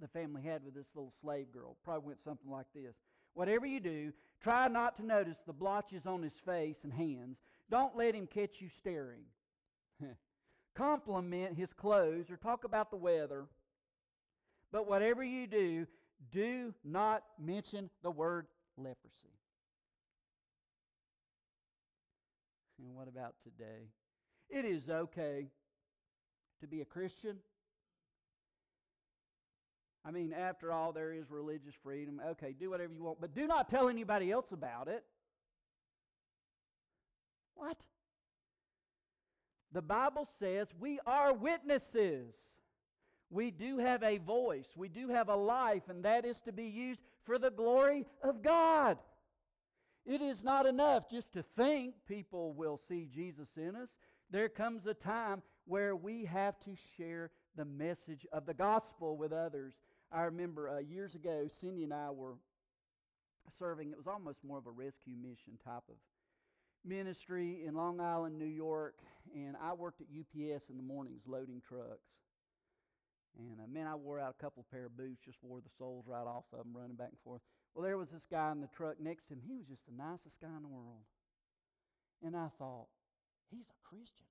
the 0.00 0.08
family 0.08 0.42
had 0.42 0.64
with 0.64 0.74
this 0.74 0.88
little 0.94 1.12
slave 1.20 1.52
girl. 1.52 1.76
Probably 1.84 2.08
went 2.08 2.20
something 2.20 2.50
like 2.50 2.66
this 2.74 2.96
Whatever 3.34 3.64
you 3.64 3.80
do, 3.80 4.12
try 4.42 4.68
not 4.68 4.96
to 4.96 5.06
notice 5.06 5.38
the 5.46 5.52
blotches 5.52 6.06
on 6.06 6.22
his 6.22 6.34
face 6.44 6.84
and 6.84 6.92
hands. 6.92 7.38
Don't 7.70 7.96
let 7.96 8.14
him 8.14 8.26
catch 8.26 8.60
you 8.60 8.68
staring. 8.68 9.22
Compliment 10.74 11.56
his 11.56 11.72
clothes 11.72 12.30
or 12.30 12.36
talk 12.36 12.64
about 12.64 12.90
the 12.90 12.96
weather. 12.96 13.46
But 14.70 14.88
whatever 14.88 15.24
you 15.24 15.46
do, 15.46 15.86
do 16.30 16.74
not 16.84 17.22
mention 17.38 17.88
the 18.02 18.10
word 18.10 18.46
leprosy. 18.76 19.32
And 22.82 22.96
what 22.96 23.08
about 23.08 23.34
today? 23.44 23.90
It 24.50 24.64
is 24.64 24.90
okay 24.90 25.46
to 26.60 26.66
be 26.66 26.80
a 26.80 26.84
Christian. 26.84 27.36
I 30.04 30.10
mean, 30.10 30.32
after 30.32 30.72
all, 30.72 30.92
there 30.92 31.12
is 31.12 31.30
religious 31.30 31.74
freedom. 31.82 32.20
Okay, 32.30 32.54
do 32.58 32.70
whatever 32.70 32.92
you 32.92 33.04
want, 33.04 33.20
but 33.20 33.34
do 33.34 33.46
not 33.46 33.68
tell 33.68 33.88
anybody 33.88 34.32
else 34.32 34.50
about 34.50 34.88
it. 34.88 35.04
What? 37.54 37.76
The 39.72 39.82
Bible 39.82 40.28
says 40.38 40.68
we 40.78 40.98
are 41.06 41.32
witnesses. 41.32 42.34
We 43.30 43.50
do 43.50 43.78
have 43.78 44.02
a 44.02 44.18
voice, 44.18 44.66
we 44.76 44.88
do 44.88 45.08
have 45.08 45.30
a 45.30 45.36
life, 45.36 45.84
and 45.88 46.04
that 46.04 46.26
is 46.26 46.42
to 46.42 46.52
be 46.52 46.66
used 46.66 47.00
for 47.24 47.38
the 47.38 47.50
glory 47.50 48.04
of 48.22 48.42
God. 48.42 48.98
It 50.04 50.20
is 50.20 50.42
not 50.42 50.66
enough 50.66 51.08
just 51.08 51.32
to 51.34 51.42
think 51.56 51.94
people 52.08 52.52
will 52.54 52.76
see 52.76 53.08
Jesus 53.12 53.48
in 53.56 53.76
us. 53.76 53.90
There 54.30 54.48
comes 54.48 54.86
a 54.86 54.94
time 54.94 55.42
where 55.66 55.94
we 55.94 56.24
have 56.24 56.58
to 56.60 56.70
share 56.96 57.30
the 57.56 57.64
message 57.64 58.26
of 58.32 58.46
the 58.46 58.54
gospel 58.54 59.16
with 59.16 59.32
others. 59.32 59.80
I 60.10 60.22
remember 60.22 60.68
uh, 60.68 60.78
years 60.78 61.14
ago, 61.14 61.46
Cindy 61.48 61.84
and 61.84 61.94
I 61.94 62.10
were 62.10 62.34
serving, 63.58 63.90
it 63.90 63.96
was 63.96 64.06
almost 64.06 64.38
more 64.44 64.58
of 64.58 64.66
a 64.66 64.70
rescue 64.70 65.16
mission 65.16 65.58
type 65.64 65.82
of 65.88 65.96
ministry 66.84 67.64
in 67.64 67.74
Long 67.74 68.00
Island, 68.00 68.38
New 68.38 68.44
York, 68.44 68.98
and 69.34 69.56
I 69.62 69.72
worked 69.72 70.00
at 70.00 70.06
UPS 70.08 70.68
in 70.68 70.76
the 70.76 70.82
mornings 70.82 71.24
loading 71.26 71.62
trucks. 71.66 72.08
And 73.38 73.60
uh, 73.60 73.66
man, 73.72 73.86
I 73.86 73.94
wore 73.94 74.18
out 74.18 74.34
a 74.38 74.42
couple 74.42 74.66
pair 74.70 74.86
of 74.86 74.96
boots, 74.96 75.20
just 75.24 75.38
wore 75.42 75.60
the 75.60 75.70
soles 75.78 76.06
right 76.06 76.26
off 76.26 76.44
of 76.52 76.58
them, 76.58 76.74
running 76.74 76.96
back 76.96 77.08
and 77.10 77.18
forth. 77.24 77.40
Well, 77.74 77.84
there 77.84 77.96
was 77.96 78.10
this 78.10 78.26
guy 78.30 78.52
in 78.52 78.60
the 78.60 78.68
truck 78.68 79.00
next 79.00 79.26
to 79.26 79.34
him. 79.34 79.40
He 79.46 79.56
was 79.56 79.66
just 79.66 79.86
the 79.86 79.96
nicest 79.96 80.40
guy 80.40 80.54
in 80.56 80.62
the 80.62 80.68
world. 80.68 81.04
And 82.22 82.36
I 82.36 82.48
thought, 82.58 82.86
he's 83.50 83.66
a 83.68 83.88
Christian. 83.88 84.26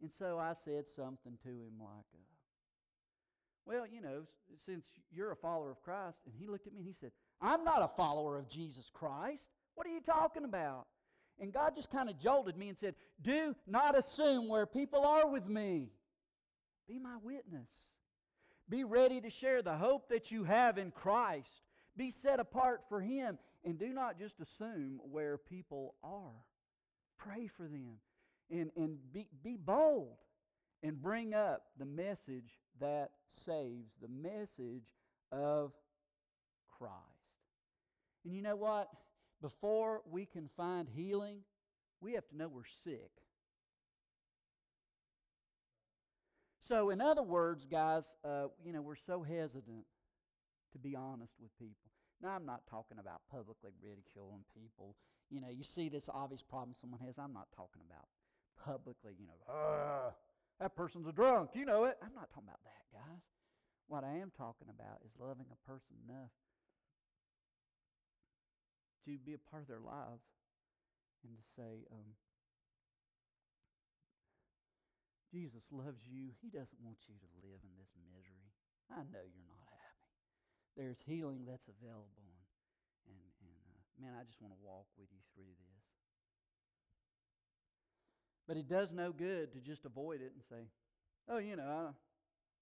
And 0.00 0.10
so 0.18 0.38
I 0.38 0.52
said 0.52 0.84
something 0.88 1.38
to 1.42 1.48
him 1.48 1.78
like, 1.80 2.06
uh, 2.14 2.34
well, 3.66 3.86
you 3.86 4.00
know, 4.00 4.22
since 4.66 4.84
you're 5.10 5.32
a 5.32 5.36
follower 5.36 5.70
of 5.70 5.80
Christ, 5.82 6.18
and 6.26 6.34
he 6.38 6.46
looked 6.46 6.66
at 6.66 6.72
me 6.72 6.80
and 6.80 6.86
he 6.86 6.92
said, 6.92 7.12
I'm 7.40 7.64
not 7.64 7.82
a 7.82 7.88
follower 7.96 8.38
of 8.38 8.48
Jesus 8.48 8.90
Christ. 8.92 9.44
What 9.74 9.86
are 9.86 9.90
you 9.90 10.00
talking 10.00 10.44
about? 10.44 10.86
And 11.40 11.52
God 11.52 11.74
just 11.74 11.90
kind 11.90 12.08
of 12.08 12.18
jolted 12.18 12.56
me 12.56 12.68
and 12.68 12.78
said, 12.78 12.94
Do 13.20 13.54
not 13.66 13.98
assume 13.98 14.48
where 14.48 14.66
people 14.66 15.04
are 15.04 15.26
with 15.26 15.48
me. 15.48 15.90
Be 16.86 16.98
my 16.98 17.16
witness. 17.22 17.70
Be 18.68 18.84
ready 18.84 19.20
to 19.20 19.30
share 19.30 19.62
the 19.62 19.76
hope 19.76 20.08
that 20.10 20.30
you 20.30 20.44
have 20.44 20.78
in 20.78 20.90
Christ. 20.90 21.63
Be 21.96 22.10
set 22.10 22.40
apart 22.40 22.82
for 22.88 23.00
Him. 23.00 23.38
And 23.64 23.78
do 23.78 23.92
not 23.92 24.18
just 24.18 24.40
assume 24.40 25.00
where 25.10 25.38
people 25.38 25.94
are. 26.02 26.44
Pray 27.18 27.46
for 27.46 27.66
them. 27.66 27.96
And, 28.50 28.70
and 28.76 28.98
be, 29.12 29.26
be 29.42 29.56
bold 29.56 30.18
and 30.82 31.00
bring 31.00 31.32
up 31.32 31.62
the 31.78 31.86
message 31.86 32.58
that 32.78 33.10
saves, 33.26 33.96
the 34.02 34.08
message 34.08 34.92
of 35.32 35.72
Christ. 36.78 36.92
And 38.24 38.34
you 38.34 38.42
know 38.42 38.56
what? 38.56 38.88
Before 39.40 40.02
we 40.10 40.26
can 40.26 40.48
find 40.56 40.88
healing, 40.88 41.40
we 42.00 42.12
have 42.12 42.28
to 42.28 42.36
know 42.36 42.48
we're 42.48 42.62
sick. 42.84 43.10
So, 46.68 46.90
in 46.90 47.00
other 47.00 47.22
words, 47.22 47.66
guys, 47.66 48.04
uh, 48.24 48.46
you 48.64 48.72
know, 48.72 48.80
we're 48.80 48.94
so 48.94 49.22
hesitant 49.22 49.84
to 50.74 50.78
be 50.78 50.94
honest 50.98 51.32
with 51.40 51.54
people. 51.56 51.88
Now, 52.22 52.34
I'm 52.34 52.46
not 52.46 52.66
talking 52.68 52.98
about 52.98 53.22
publicly 53.30 53.70
ridiculing 53.78 54.44
people. 54.50 54.98
You 55.30 55.40
know, 55.40 55.50
you 55.50 55.64
see 55.64 55.88
this 55.88 56.10
obvious 56.12 56.42
problem 56.42 56.74
someone 56.74 57.00
has. 57.06 57.18
I'm 57.18 57.32
not 57.32 57.48
talking 57.54 57.82
about 57.86 58.06
publicly, 58.58 59.14
you 59.18 59.26
know, 59.26 59.38
that 60.60 60.76
person's 60.76 61.06
a 61.06 61.12
drunk. 61.12 61.50
You 61.54 61.64
know 61.64 61.84
it. 61.86 61.96
I'm 62.02 62.14
not 62.14 62.30
talking 62.30 62.48
about 62.48 62.62
that, 62.64 62.82
guys. 62.92 63.24
What 63.88 64.04
I 64.04 64.18
am 64.22 64.32
talking 64.36 64.68
about 64.70 65.02
is 65.04 65.12
loving 65.18 65.46
a 65.50 65.58
person 65.68 65.96
enough 66.08 66.32
to 69.04 69.18
be 69.20 69.34
a 69.34 69.42
part 69.50 69.62
of 69.62 69.68
their 69.68 69.84
lives 69.84 70.24
and 71.24 71.36
to 71.36 71.44
say, 71.56 71.84
um, 71.92 72.16
Jesus 75.28 75.64
loves 75.72 76.06
you. 76.08 76.32
He 76.40 76.48
doesn't 76.48 76.80
want 76.80 76.96
you 77.08 77.16
to 77.20 77.28
live 77.44 77.60
in 77.60 77.74
this 77.76 77.92
misery. 78.00 78.48
I 78.88 79.04
know 79.12 79.24
you're 79.24 79.50
not. 79.50 79.63
There's 80.76 80.98
healing 81.06 81.46
that's 81.46 81.68
available. 81.68 82.26
And, 83.06 83.14
and, 83.14 83.24
and 83.46 83.56
uh, 83.70 83.82
man, 84.02 84.12
I 84.18 84.24
just 84.24 84.40
want 84.40 84.54
to 84.54 84.60
walk 84.62 84.86
with 84.98 85.08
you 85.12 85.22
through 85.34 85.54
this. 85.54 85.82
But 88.46 88.56
it 88.56 88.68
does 88.68 88.92
no 88.92 89.12
good 89.12 89.52
to 89.52 89.60
just 89.60 89.84
avoid 89.84 90.20
it 90.20 90.32
and 90.34 90.42
say, 90.50 90.68
oh, 91.28 91.38
you 91.38 91.56
know, 91.56 91.62
I, 91.62 91.90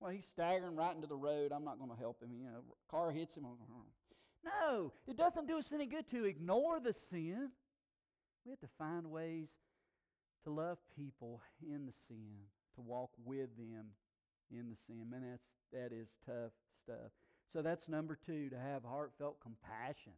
well, 0.00 0.10
he's 0.10 0.26
staggering 0.26 0.76
right 0.76 0.94
into 0.94 1.06
the 1.06 1.16
road. 1.16 1.52
I'm 1.52 1.64
not 1.64 1.78
going 1.78 1.90
to 1.90 1.96
help 1.96 2.22
him. 2.22 2.30
You 2.32 2.44
know, 2.44 2.62
car 2.90 3.10
hits 3.10 3.36
him. 3.36 3.44
No, 4.44 4.92
it 5.06 5.16
doesn't 5.16 5.46
do 5.46 5.58
us 5.58 5.72
any 5.72 5.86
good 5.86 6.08
to 6.10 6.24
ignore 6.24 6.80
the 6.80 6.92
sin. 6.92 7.50
We 8.44 8.50
have 8.50 8.60
to 8.60 8.68
find 8.78 9.06
ways 9.06 9.54
to 10.44 10.50
love 10.50 10.78
people 10.96 11.40
in 11.62 11.86
the 11.86 11.92
sin, 12.08 12.46
to 12.74 12.80
walk 12.80 13.10
with 13.24 13.56
them 13.56 13.86
in 14.50 14.68
the 14.68 14.76
sin. 14.86 15.08
Man, 15.08 15.22
that's, 15.30 15.46
that 15.72 15.96
is 15.96 16.08
tough 16.26 16.52
stuff. 16.82 17.12
So 17.52 17.60
that's 17.60 17.88
number 17.88 18.18
two, 18.24 18.48
to 18.48 18.58
have 18.58 18.82
heartfelt 18.82 19.38
compassion. 19.40 20.12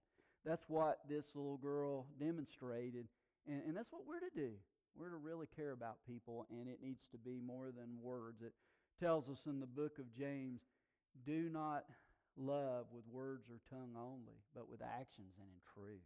That's 0.45 0.65
what 0.69 1.01
this 1.09 1.25
little 1.35 1.57
girl 1.57 2.07
demonstrated, 2.21 3.09
and, 3.49 3.63
and 3.67 3.77
that's 3.77 3.91
what 3.91 4.03
we're 4.07 4.21
to 4.21 4.35
do. 4.35 4.51
We're 4.97 5.11
to 5.11 5.17
really 5.17 5.49
care 5.57 5.73
about 5.73 5.97
people, 6.07 6.47
and 6.51 6.69
it 6.69 6.79
needs 6.83 7.09
to 7.11 7.19
be 7.19 7.41
more 7.45 7.73
than 7.77 7.99
words. 8.01 8.43
It 8.43 8.53
tells 9.01 9.29
us 9.29 9.39
in 9.47 9.59
the 9.59 9.67
book 9.67 9.99
of 9.99 10.15
James 10.17 10.61
do 11.27 11.49
not 11.53 11.85
love 12.37 12.87
with 12.93 13.05
words 13.11 13.49
or 13.51 13.59
tongue 13.69 13.95
only, 13.99 14.39
but 14.55 14.69
with 14.71 14.83
actions 14.83 15.35
and 15.39 15.49
in 15.49 15.61
truth. 15.75 16.03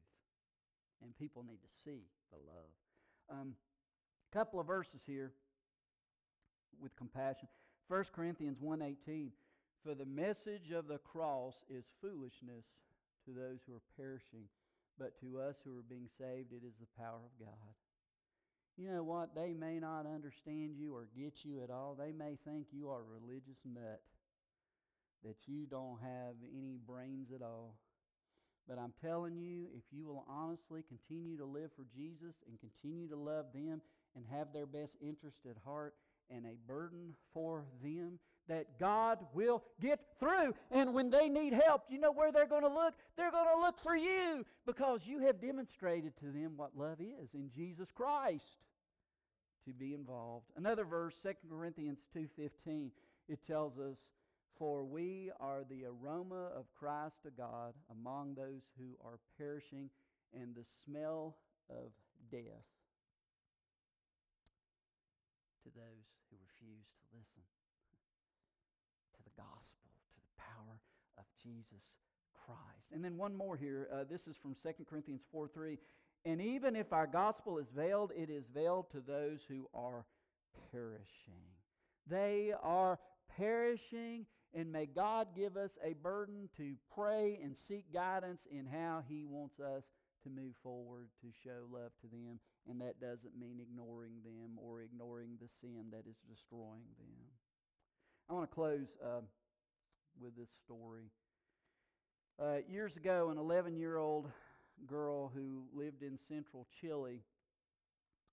And 1.03 1.17
people 1.19 1.45
need 1.47 1.61
to 1.63 1.83
see 1.85 2.03
the 2.31 2.39
love. 2.39 2.71
A 3.31 3.43
um, 3.43 3.55
couple 4.33 4.61
of 4.61 4.67
verses 4.67 5.03
here 5.07 5.33
with 6.81 6.97
compassion. 6.97 7.49
1 7.89 8.05
Corinthians 8.15 8.59
1:18 8.61 9.31
For 9.85 9.95
the 9.95 10.07
message 10.07 10.71
of 10.75 10.89
the 10.89 10.99
cross 10.99 11.55
is 11.71 11.85
foolishness 12.01 12.67
to 13.25 13.33
those 13.33 13.61
who 13.67 13.75
are 13.75 13.95
perishing, 13.97 14.49
but 14.99 15.19
to 15.21 15.41
us 15.41 15.57
who 15.65 15.79
are 15.79 15.89
being 15.89 16.09
saved 16.19 16.53
it 16.53 16.67
is 16.67 16.75
the 16.81 16.99
power 16.99 17.23
of 17.25 17.39
God 17.39 17.75
you 18.79 18.93
know 18.93 19.03
what? 19.03 19.35
They 19.35 19.53
may 19.53 19.81
not 19.81 20.07
understand 20.07 20.77
you 20.79 20.95
or 20.95 21.09
get 21.19 21.35
you 21.43 21.63
at 21.65 21.71
all. 21.71 21.97
They 21.99 22.13
may 22.13 22.39
think 22.47 22.69
you 22.71 22.89
are 22.91 23.01
a 23.01 23.21
religious 23.21 23.59
nut, 23.65 24.01
that 25.25 25.37
you 25.47 25.67
don't 25.67 25.99
have 26.01 26.37
any 26.55 26.79
brains 26.87 27.33
at 27.35 27.43
all. 27.43 27.75
But 28.69 28.79
I'm 28.79 28.93
telling 29.03 29.37
you, 29.37 29.67
if 29.77 29.83
you 29.91 30.07
will 30.07 30.25
honestly 30.29 30.85
continue 30.87 31.37
to 31.39 31.45
live 31.45 31.71
for 31.75 31.87
Jesus 31.93 32.37
and 32.47 32.61
continue 32.61 33.09
to 33.09 33.17
love 33.17 33.47
them 33.53 33.81
and 34.15 34.25
have 34.31 34.53
their 34.53 34.67
best 34.67 34.93
interest 35.01 35.39
at 35.51 35.57
heart 35.65 35.95
and 36.31 36.47
a 36.47 36.57
burden 36.69 37.15
for 37.35 37.65
them, 37.83 38.21
that 38.49 38.79
God 38.79 39.19
will 39.33 39.63
get 39.81 40.01
through. 40.19 40.55
And 40.71 40.95
when 40.95 41.11
they 41.11 41.29
need 41.29 41.53
help, 41.53 41.85
you 41.89 42.01
know 42.01 42.13
where 42.13 42.33
they're 42.33 42.47
going 42.47 42.63
to 42.63 42.69
look? 42.69 42.95
They're 43.17 43.31
going 43.31 43.55
to 43.55 43.61
look 43.61 43.79
for 43.79 43.97
you 43.97 44.45
because 44.67 45.01
you 45.05 45.21
have 45.21 45.41
demonstrated 45.41 46.17
to 46.19 46.27
them 46.27 46.57
what 46.57 46.77
love 46.77 47.01
is 47.01 47.35
in 47.35 47.51
Jesus 47.55 47.93
Christ 47.93 48.59
to 49.67 49.73
be 49.73 49.95
involved. 49.95 50.47
Another 50.57 50.85
verse, 50.85 51.15
2 51.23 51.49
Corinthians 51.49 52.05
2:15, 52.15 52.91
it 53.29 53.43
tells 53.43 53.79
us, 53.79 54.11
"For 54.57 54.85
we 54.85 55.31
are 55.39 55.65
the 55.65 55.85
aroma 55.85 56.47
of 56.47 56.73
Christ 56.73 57.23
to 57.23 57.31
God 57.31 57.75
among 57.91 58.35
those 58.35 58.63
who 58.79 58.97
are 59.05 59.19
perishing, 59.37 59.91
and 60.33 60.55
the 60.55 60.65
smell 60.85 61.37
of 61.69 61.93
death 62.31 62.65
to 65.63 65.71
those 65.71 66.07
who 66.31 66.37
refuse 66.39 66.87
to 66.87 67.17
listen 67.17 67.43
gospel, 69.39 69.91
to 70.11 70.21
the 70.21 70.43
power 70.43 70.83
of 71.19 71.25
Jesus 71.43 71.87
Christ. 72.35 72.91
And 72.93 73.05
then 73.05 73.17
one 73.17 73.35
more 73.35 73.57
here. 73.57 73.89
Uh, 73.93 74.05
this 74.09 74.27
is 74.27 74.37
from 74.37 74.55
2 74.55 74.85
Corinthians 74.85 75.23
4 75.31 75.49
3. 75.49 75.79
And 76.25 76.43
even 76.43 76.75
if 76.75 76.93
our 76.93 77.07
gospel 77.07 77.59
is 77.59 77.69
veiled, 77.75 78.11
it 78.17 78.29
is 78.29 78.45
veiled 78.53 78.91
to 78.91 79.01
those 79.01 79.41
who 79.49 79.69
are 79.73 80.05
perishing. 80.73 81.47
They 82.09 82.53
are 82.63 82.99
perishing, 83.37 84.27
and 84.55 84.73
may 84.73 84.87
God 84.87 85.29
give 85.37 85.57
us 85.57 85.79
a 85.85 85.95
burden 85.95 86.49
to 86.57 86.75
pray 86.95 87.39
and 87.43 87.57
seek 87.57 87.93
guidance 87.93 88.47
in 88.51 88.67
how 88.67 89.03
He 89.09 89.25
wants 89.25 89.61
us 89.61 89.85
to 90.25 90.31
move 90.31 90.55
forward 90.63 91.09
to 91.21 91.29
show 91.45 91.67
love 91.71 91.93
to 92.01 92.09
them. 92.09 92.41
And 92.69 92.81
that 92.81 93.01
doesn't 93.01 93.39
mean 93.39 93.61
ignoring 93.61 94.21
them 94.25 94.59
or 94.59 94.83
ignoring 94.83 95.39
the 95.41 95.49
sin 95.61 95.87
that 95.93 96.05
is 96.09 96.17
destroying 96.29 96.89
them. 96.99 97.38
I 98.29 98.35
want 98.35 98.51
to 98.51 98.55
close 98.55 98.99
uh, 99.01 99.25
with 100.21 100.37
this 100.37 100.51
story. 100.63 101.09
Uh, 102.37 102.61
years 102.69 102.95
ago, 102.95 103.31
an 103.33 103.39
11 103.39 103.79
year 103.79 103.97
old 103.97 104.29
girl 104.87 105.33
who 105.35 105.65
lived 105.73 106.03
in 106.03 106.19
central 106.29 106.67
Chile, 106.79 107.25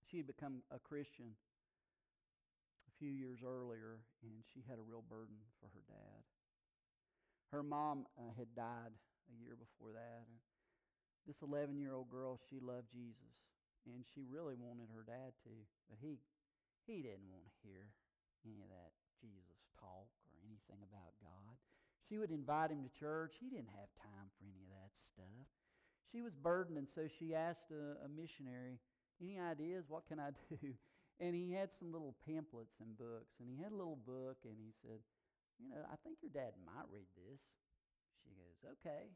she 0.04 0.18
had 0.18 0.26
become 0.26 0.60
a 0.70 0.78
Christian 0.78 1.32
a 1.32 2.92
few 2.98 3.08
years 3.08 3.40
earlier, 3.40 4.04
and 4.22 4.44
she 4.52 4.60
had 4.68 4.76
a 4.76 4.84
real 4.84 5.02
burden 5.08 5.40
for 5.60 5.72
her 5.72 5.80
dad. 5.88 6.20
Her 7.50 7.62
mom 7.62 8.04
uh, 8.18 8.36
had 8.36 8.52
died 8.54 8.92
a 8.92 9.34
year 9.40 9.56
before 9.56 9.96
that. 9.96 10.28
And 10.28 10.36
this 11.26 11.40
11 11.40 11.80
year 11.80 11.94
old 11.94 12.10
girl, 12.10 12.38
she 12.50 12.60
loved 12.60 12.92
Jesus, 12.92 13.32
and 13.88 14.04
she 14.12 14.28
really 14.28 14.60
wanted 14.60 14.92
her 14.92 15.08
dad 15.08 15.32
to, 15.48 15.56
but 15.88 15.96
he, 16.04 16.20
he 16.84 17.00
didn't 17.00 17.32
want 17.32 17.48
to 17.48 17.52
hear 17.64 17.88
any 18.44 18.60
of 18.60 18.68
that 18.68 18.92
Jesus 19.24 19.55
talk 19.80 20.08
or 20.28 20.36
anything 20.44 20.80
about 20.84 21.16
God. 21.20 21.54
She 22.08 22.18
would 22.18 22.30
invite 22.30 22.70
him 22.70 22.82
to 22.86 22.92
church. 22.98 23.34
He 23.40 23.50
didn't 23.50 23.74
have 23.74 23.90
time 23.98 24.30
for 24.38 24.46
any 24.46 24.62
of 24.62 24.70
that 24.70 24.94
stuff. 24.94 25.46
She 26.12 26.22
was 26.22 26.34
burdened, 26.38 26.78
and 26.78 26.88
so 26.88 27.10
she 27.10 27.34
asked 27.34 27.74
a, 27.74 27.98
a 28.04 28.08
missionary, 28.08 28.78
Any 29.20 29.38
ideas? 29.40 29.84
What 29.88 30.06
can 30.06 30.20
I 30.20 30.30
do? 30.50 30.70
And 31.18 31.34
he 31.34 31.50
had 31.52 31.72
some 31.72 31.90
little 31.90 32.14
pamphlets 32.28 32.78
and 32.78 32.96
books, 32.96 33.40
and 33.40 33.48
he 33.48 33.56
had 33.58 33.72
a 33.72 33.78
little 33.78 33.98
book, 34.06 34.38
and 34.44 34.54
he 34.54 34.70
said, 34.82 35.02
You 35.58 35.70
know, 35.70 35.82
I 35.90 35.96
think 36.04 36.22
your 36.22 36.30
dad 36.30 36.54
might 36.62 36.86
read 36.92 37.10
this. 37.16 37.42
She 38.22 38.30
goes, 38.38 38.76
Okay. 38.78 39.10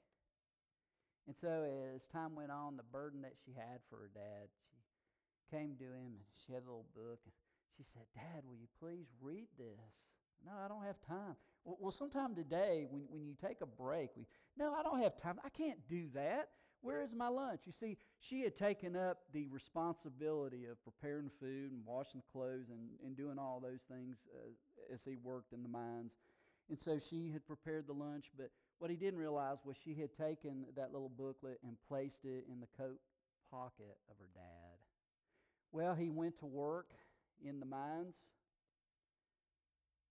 And 1.29 1.37
so 1.37 1.63
as 1.95 2.07
time 2.11 2.35
went 2.35 2.51
on, 2.51 2.77
the 2.77 2.91
burden 2.91 3.23
that 3.23 3.39
she 3.45 3.53
had 3.53 3.79
for 3.89 3.97
her 4.03 4.11
dad, 4.11 4.51
she 4.51 5.57
came 5.57 5.77
to 5.79 5.85
him 5.85 6.19
and 6.19 6.27
she 6.35 6.53
had 6.53 6.65
a 6.65 6.67
little 6.67 6.91
book. 6.97 7.21
and 7.23 7.35
She 7.77 7.85
said, 7.93 8.09
Dad, 8.15 8.43
will 8.43 8.57
you 8.57 8.67
please 8.81 9.07
read 9.21 9.47
this? 9.55 9.95
No, 10.45 10.53
I 10.65 10.69
don't 10.69 10.85
have 10.85 11.01
time. 11.07 11.37
Well, 11.65 11.77
well, 11.81 11.93
sometime 11.93 12.35
today, 12.35 12.87
when, 12.89 13.03
when 13.11 13.27
you 13.27 13.35
take 13.41 13.61
a 13.61 13.67
break, 13.67 14.11
we, 14.17 14.25
no, 14.57 14.73
I 14.73 14.83
don't 14.83 15.03
have 15.03 15.17
time. 15.17 15.39
I 15.45 15.51
can't 15.51 15.79
do 15.89 16.07
that. 16.15 16.49
Where 16.83 17.03
is 17.03 17.15
my 17.15 17.29
lunch? 17.29 17.63
You 17.67 17.73
see, 17.73 17.99
she 18.21 18.41
had 18.41 18.57
taken 18.57 18.97
up 18.97 19.19
the 19.35 19.47
responsibility 19.49 20.65
of 20.65 20.83
preparing 20.83 21.31
food 21.39 21.73
and 21.73 21.85
washing 21.85 22.23
clothes 22.33 22.71
and, 22.71 22.89
and 23.05 23.15
doing 23.17 23.39
all 23.39 23.61
those 23.61 23.83
things 23.91 24.17
uh, 24.35 24.95
as 24.95 25.05
he 25.05 25.17
worked 25.23 25.53
in 25.53 25.63
the 25.63 25.69
mines. 25.69 26.17
And 26.71 26.79
so 26.79 26.99
she 26.99 27.31
had 27.31 27.47
prepared 27.47 27.87
the 27.87 27.93
lunch, 27.93 28.31
but 28.37 28.51
what 28.79 28.91
he 28.91 28.97
didn't 28.97 29.19
realize 29.19 29.59
was 29.65 29.77
she 29.77 29.95
had 29.95 30.15
taken 30.17 30.65
that 30.77 30.93
little 30.93 31.11
booklet 31.11 31.59
and 31.63 31.77
placed 31.87 32.25
it 32.25 32.47
in 32.51 32.61
the 32.61 32.69
coat 32.79 32.99
pocket 33.51 33.99
of 34.09 34.17
her 34.19 34.29
dad. 34.35 34.79
Well, 35.73 35.95
he 35.95 36.09
went 36.09 36.39
to 36.39 36.47
work 36.47 36.93
in 37.45 37.61
the 37.61 37.67
mines 37.67 38.17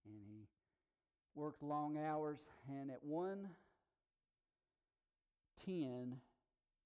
and 0.04 0.14
he 0.26 0.48
worked 1.34 1.62
long 1.62 1.98
hours. 1.98 2.48
And 2.68 2.90
at 2.90 3.02
1:10 3.04 3.48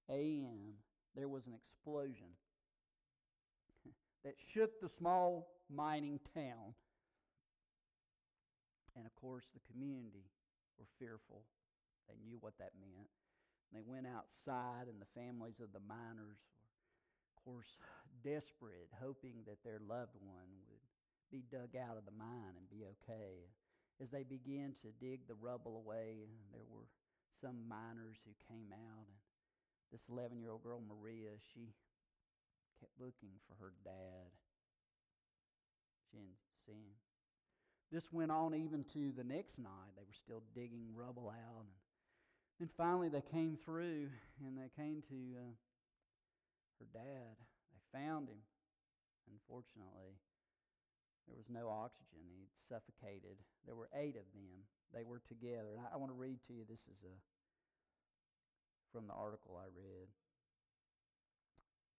a.m. 0.09 0.77
there 1.15 1.27
was 1.27 1.47
an 1.47 1.53
explosion 1.53 2.27
that 4.23 4.35
shook 4.53 4.79
the 4.79 4.89
small 4.89 5.47
mining 5.69 6.19
town. 6.33 6.73
And 8.95 9.05
of 9.05 9.13
course 9.15 9.45
the 9.53 9.59
community 9.71 10.29
were 10.77 10.87
fearful. 10.99 11.43
They 12.07 12.15
knew 12.23 12.37
what 12.39 12.57
that 12.59 12.71
meant. 12.79 13.09
They 13.73 13.81
went 13.83 14.07
outside 14.07 14.87
and 14.87 15.01
the 15.01 15.19
families 15.19 15.59
of 15.59 15.73
the 15.73 15.81
miners 15.87 16.39
were 16.47 16.55
of 17.35 17.43
course 17.43 17.77
desperate 18.23 18.89
hoping 19.01 19.43
that 19.47 19.63
their 19.63 19.79
loved 19.87 20.15
one 20.21 20.49
would 20.69 20.79
be 21.35 21.43
dug 21.51 21.75
out 21.75 21.99
of 21.99 22.07
the 22.07 22.15
mine 22.15 22.55
and 22.55 22.71
be 22.71 22.87
okay. 22.87 23.51
As 23.99 24.07
they 24.07 24.23
began 24.23 24.71
to 24.79 24.95
dig 25.03 25.27
the 25.27 25.35
rubble 25.35 25.83
away, 25.83 26.31
there 26.55 26.63
were 26.71 26.87
some 27.43 27.67
miners 27.67 28.15
who 28.23 28.31
came 28.47 28.71
out, 28.71 29.03
and 29.03 29.19
this 29.91 30.07
11 30.07 30.39
year 30.39 30.51
old 30.51 30.63
girl, 30.63 30.79
Maria, 30.79 31.35
she 31.51 31.75
kept 32.79 32.95
looking 32.99 33.35
for 33.47 33.55
her 33.59 33.73
dad. 33.83 34.31
She 36.07 36.17
didn't 36.17 36.39
see 36.65 36.71
him. 36.71 36.95
This 37.91 38.11
went 38.11 38.31
on 38.31 38.55
even 38.55 38.85
to 38.95 39.11
the 39.11 39.23
next 39.23 39.59
night. 39.59 39.91
They 39.95 40.03
were 40.03 40.15
still 40.15 40.43
digging 40.55 40.95
rubble 40.95 41.29
out. 41.29 41.67
And 41.67 41.67
then 42.59 42.69
finally 42.77 43.09
they 43.09 43.23
came 43.31 43.57
through 43.63 44.07
and 44.39 44.57
they 44.57 44.71
came 44.75 45.03
to 45.09 45.19
uh, 45.35 45.53
her 46.79 46.87
dad. 46.93 47.35
They 47.71 47.99
found 47.99 48.27
him, 48.27 48.39
unfortunately. 49.31 50.15
There 51.27 51.37
was 51.37 51.49
no 51.49 51.69
oxygen. 51.69 52.21
He 52.29 52.47
suffocated. 52.69 53.37
There 53.65 53.75
were 53.75 53.89
eight 53.95 54.15
of 54.15 54.27
them. 54.33 54.65
They 54.93 55.03
were 55.03 55.21
together. 55.27 55.75
And 55.77 55.81
I, 55.81 55.95
I 55.95 55.97
want 55.97 56.11
to 56.11 56.17
read 56.17 56.39
to 56.47 56.53
you 56.53 56.63
this 56.69 56.87
is 56.87 57.03
a 57.03 57.15
from 58.91 59.07
the 59.07 59.13
article 59.13 59.59
I 59.59 59.67
read. 59.75 60.07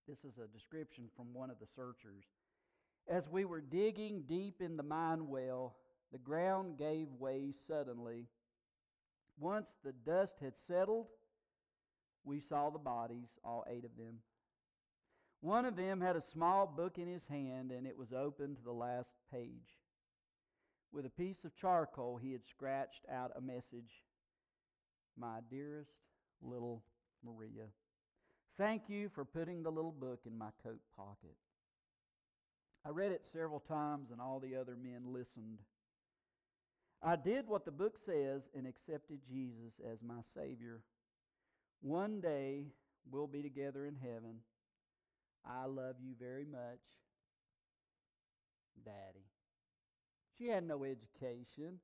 This 0.08 0.24
is 0.24 0.38
a 0.38 0.46
description 0.46 1.10
from 1.14 1.34
one 1.34 1.50
of 1.50 1.58
the 1.58 1.66
searchers. 1.66 2.24
As 3.08 3.28
we 3.28 3.44
were 3.44 3.60
digging 3.60 4.24
deep 4.26 4.62
in 4.62 4.76
the 4.76 4.82
mine 4.82 5.28
well, 5.28 5.76
the 6.12 6.18
ground 6.18 6.78
gave 6.78 7.08
way 7.18 7.52
suddenly. 7.66 8.28
Once 9.38 9.74
the 9.84 9.92
dust 9.92 10.36
had 10.40 10.56
settled, 10.56 11.08
we 12.24 12.40
saw 12.40 12.70
the 12.70 12.78
bodies, 12.78 13.36
all 13.44 13.64
eight 13.68 13.84
of 13.84 13.96
them, 13.98 14.20
one 15.46 15.64
of 15.64 15.76
them 15.76 16.00
had 16.00 16.16
a 16.16 16.20
small 16.20 16.66
book 16.66 16.98
in 16.98 17.06
his 17.06 17.24
hand, 17.28 17.70
and 17.70 17.86
it 17.86 17.96
was 17.96 18.12
open 18.12 18.56
to 18.56 18.62
the 18.64 18.72
last 18.72 19.12
page. 19.32 19.78
With 20.92 21.06
a 21.06 21.10
piece 21.10 21.44
of 21.44 21.54
charcoal, 21.54 22.16
he 22.16 22.32
had 22.32 22.44
scratched 22.44 23.04
out 23.08 23.30
a 23.36 23.40
message 23.40 24.02
My 25.16 25.38
dearest 25.48 25.92
little 26.42 26.82
Maria, 27.24 27.66
thank 28.58 28.88
you 28.88 29.08
for 29.14 29.24
putting 29.24 29.62
the 29.62 29.70
little 29.70 29.92
book 29.92 30.20
in 30.26 30.36
my 30.36 30.50
coat 30.64 30.80
pocket. 30.96 31.36
I 32.84 32.90
read 32.90 33.12
it 33.12 33.24
several 33.24 33.60
times, 33.60 34.10
and 34.10 34.20
all 34.20 34.40
the 34.40 34.56
other 34.56 34.76
men 34.76 35.12
listened. 35.12 35.60
I 37.04 37.14
did 37.14 37.46
what 37.46 37.64
the 37.64 37.70
book 37.70 37.98
says 38.04 38.48
and 38.56 38.66
accepted 38.66 39.20
Jesus 39.28 39.80
as 39.92 40.02
my 40.02 40.22
Savior. 40.34 40.82
One 41.82 42.20
day 42.20 42.64
we'll 43.12 43.28
be 43.28 43.42
together 43.42 43.86
in 43.86 43.94
heaven 43.94 44.40
I 45.46 45.66
love 45.66 45.96
you 46.00 46.14
very 46.18 46.44
much, 46.44 46.80
Daddy. 48.84 49.26
She 50.36 50.48
had 50.48 50.66
no 50.66 50.84
education. 50.84 51.80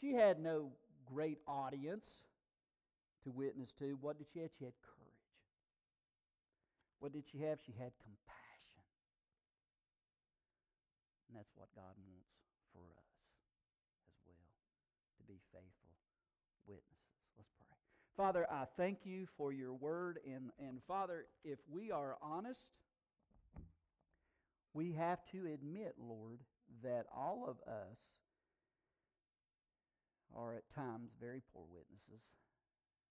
She 0.00 0.14
had 0.14 0.40
no 0.40 0.72
great 1.04 1.38
audience 1.46 2.24
to 3.24 3.30
witness 3.30 3.72
to. 3.74 3.96
What 4.00 4.18
did 4.18 4.26
she 4.32 4.40
have? 4.40 4.50
She 4.58 4.64
had 4.64 4.74
courage. 4.82 5.14
What 6.98 7.12
did 7.12 7.24
she 7.30 7.38
have? 7.40 7.58
She 7.64 7.72
had 7.72 7.92
compassion. 8.02 8.82
And 11.28 11.36
that's 11.36 11.52
what 11.54 11.68
God 11.74 11.94
wants 12.08 12.32
for 12.72 12.80
us 12.96 13.12
as 14.08 14.16
well 14.26 14.48
to 15.18 15.22
be 15.26 15.38
faithful 15.52 15.92
witnesses. 16.66 17.20
Let's 17.36 17.50
pray. 17.58 17.76
Father, 18.16 18.46
I 18.50 18.64
thank 18.76 19.04
you 19.04 19.26
for 19.36 19.52
your 19.52 19.74
word. 19.74 20.18
And, 20.26 20.50
and 20.58 20.80
Father, 20.88 21.26
if 21.44 21.58
we 21.68 21.90
are 21.90 22.16
honest, 22.22 22.72
we 24.74 24.92
have 24.92 25.24
to 25.30 25.46
admit, 25.46 25.94
Lord, 25.98 26.40
that 26.82 27.06
all 27.16 27.46
of 27.48 27.56
us 27.72 27.96
are 30.36 30.54
at 30.54 30.68
times 30.74 31.12
very 31.20 31.40
poor 31.52 31.64
witnesses. 31.72 32.22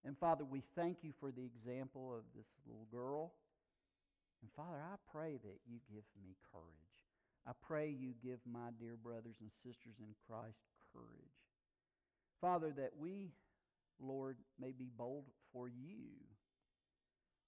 And 0.04 0.16
Father, 0.18 0.44
we 0.44 0.62
thank 0.76 0.98
you 1.02 1.12
for 1.18 1.32
the 1.32 1.44
example 1.44 2.14
of 2.14 2.24
this 2.36 2.48
little 2.66 2.86
girl. 2.92 3.32
And 4.42 4.50
Father, 4.52 4.76
I 4.78 4.96
pray 5.10 5.38
that 5.42 5.60
you 5.66 5.78
give 5.90 6.04
me 6.22 6.36
courage. 6.52 6.94
I 7.46 7.52
pray 7.66 7.88
you 7.88 8.12
give 8.22 8.40
my 8.44 8.68
dear 8.78 8.96
brothers 9.02 9.36
and 9.40 9.50
sisters 9.62 9.96
in 10.00 10.14
Christ 10.28 10.60
courage. 10.92 11.40
Father, 12.42 12.72
that 12.76 12.92
we, 12.98 13.32
Lord, 13.98 14.36
may 14.60 14.72
be 14.72 14.90
bold 14.94 15.24
for 15.50 15.68
you. 15.68 16.12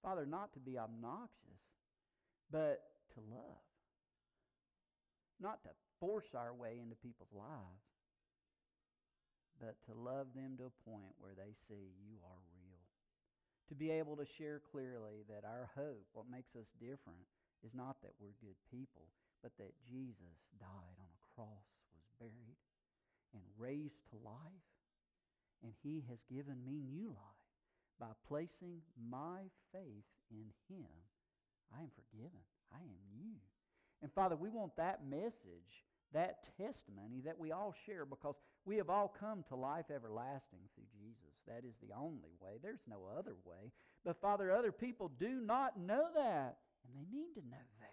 Father, 0.01 0.25
not 0.25 0.53
to 0.53 0.59
be 0.59 0.79
obnoxious, 0.79 1.61
but 2.51 2.81
to 3.13 3.19
love 3.29 3.66
not 5.39 5.63
to 5.63 5.69
force 5.99 6.33
our 6.35 6.53
way 6.53 6.79
into 6.81 6.95
people's 6.95 7.33
lives, 7.33 7.85
but 9.59 9.75
to 9.89 9.93
love 9.97 10.33
them 10.35 10.57
to 10.57 10.69
a 10.69 10.79
point 10.89 11.17
where 11.17 11.33
they 11.33 11.53
see 11.67 11.97
you 11.97 12.21
are 12.25 12.41
real. 12.53 12.85
To 13.69 13.75
be 13.75 13.91
able 13.91 14.15
to 14.17 14.25
share 14.25 14.61
clearly 14.71 15.25
that 15.27 15.43
our 15.43 15.69
hope, 15.75 16.05
what 16.13 16.29
makes 16.29 16.55
us 16.55 16.69
different, 16.79 17.25
is 17.65 17.73
not 17.73 17.97
that 18.01 18.15
we're 18.21 18.37
good 18.39 18.57
people, 18.69 19.09
but 19.41 19.51
that 19.57 19.73
Jesus 19.83 20.53
died 20.59 20.97
on 21.01 21.09
a 21.09 21.25
cross, 21.35 21.67
was 21.93 22.05
buried, 22.21 22.61
and 23.33 23.43
raised 23.57 24.05
to 24.09 24.23
life. 24.23 24.69
And 25.63 25.73
he 25.81 26.05
has 26.07 26.21
given 26.29 26.63
me 26.63 26.85
new 26.85 27.09
life. 27.09 27.45
By 27.99 28.13
placing 28.29 28.85
my 28.93 29.49
faith 29.73 30.05
in 30.29 30.53
him, 30.69 30.93
I 31.73 31.81
am 31.81 31.89
forgiven. 31.97 32.45
I 32.71 32.77
am 32.77 32.93
new. 33.17 33.41
And 34.01 34.11
Father, 34.13 34.35
we 34.35 34.49
want 34.49 34.75
that 34.77 35.01
message, 35.09 35.85
that 36.13 36.47
testimony 36.57 37.21
that 37.25 37.39
we 37.39 37.51
all 37.51 37.73
share 37.85 38.05
because 38.05 38.35
we 38.65 38.77
have 38.77 38.89
all 38.89 39.13
come 39.19 39.43
to 39.49 39.55
life 39.55 39.85
everlasting 39.93 40.59
through 40.75 40.85
Jesus. 40.93 41.41
That 41.47 41.63
is 41.67 41.77
the 41.77 41.95
only 41.95 42.35
way. 42.41 42.59
There's 42.61 42.83
no 42.87 42.97
other 43.17 43.35
way. 43.45 43.71
But 44.05 44.21
Father, 44.21 44.51
other 44.51 44.71
people 44.71 45.11
do 45.19 45.41
not 45.41 45.79
know 45.79 46.05
that, 46.15 46.57
and 46.83 46.93
they 46.95 47.17
need 47.17 47.33
to 47.35 47.41
know 47.49 47.65
that. 47.79 47.87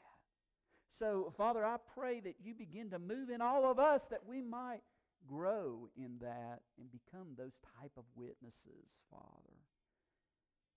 So, 0.98 1.32
Father, 1.36 1.64
I 1.64 1.76
pray 1.94 2.20
that 2.20 2.36
you 2.42 2.55
begin 2.55 2.90
to 2.90 2.98
move 2.98 3.30
in 3.30 3.40
all 3.40 3.68
of 3.68 3.78
us 3.78 4.07
that 4.07 4.26
we 4.26 4.42
might 4.42 4.82
grow 5.26 5.88
in 5.96 6.18
that 6.20 6.61
and 6.78 6.88
become 6.92 7.28
those 7.36 7.57
type 7.80 7.92
of 7.96 8.05
witnesses, 8.14 9.02
Father. 9.11 9.59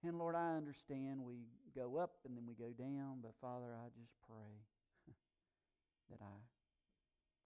And 0.04 0.18
Lord, 0.18 0.36
I 0.36 0.56
understand 0.56 1.20
we 1.24 1.48
go 1.76 1.98
up 1.98 2.14
and 2.26 2.36
then 2.38 2.46
we 2.48 2.54
go 2.56 2.72
down, 2.72 3.20
but 3.22 3.34
Father, 3.42 3.76
I 3.76 3.90
just 4.00 4.14
pray 4.28 4.62
that 6.12 6.24
I 6.24 6.38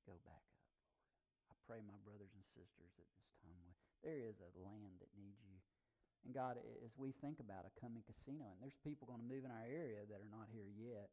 go 0.05 0.17
back 0.25 0.41
up, 0.41 0.61
Lord. 0.69 0.93
I 1.51 1.55
pray 1.65 1.79
my 1.81 1.97
brothers 2.01 2.33
and 2.33 2.45
sisters 2.53 2.93
at 2.97 3.09
this 3.17 3.31
time, 3.41 3.73
there 4.01 4.17
is 4.17 4.41
a 4.41 4.49
land 4.61 5.01
that 5.01 5.13
needs 5.13 5.41
you. 5.45 5.57
And 6.25 6.33
God, 6.33 6.57
as 6.85 6.93
we 6.97 7.13
think 7.17 7.41
about 7.41 7.65
a 7.65 7.73
coming 7.81 8.05
casino, 8.05 8.53
and 8.53 8.61
there's 8.61 8.77
people 8.85 9.09
going 9.09 9.21
to 9.21 9.29
move 9.29 9.45
in 9.45 9.53
our 9.53 9.65
area 9.65 10.05
that 10.05 10.21
are 10.21 10.33
not 10.33 10.49
here 10.53 10.69
yet, 10.69 11.09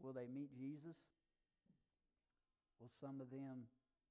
will 0.00 0.12
they 0.12 0.28
meet 0.28 0.52
Jesus? 0.52 0.96
Will 2.80 2.92
some 3.00 3.20
of 3.20 3.32
them 3.32 3.68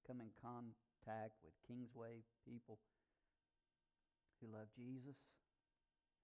come 0.10 0.22
in 0.22 0.34
contact 0.42 1.38
with 1.46 1.54
Kingsway 1.68 2.26
people 2.46 2.82
who 4.42 4.50
love 4.50 4.74
Jesus? 4.74 5.18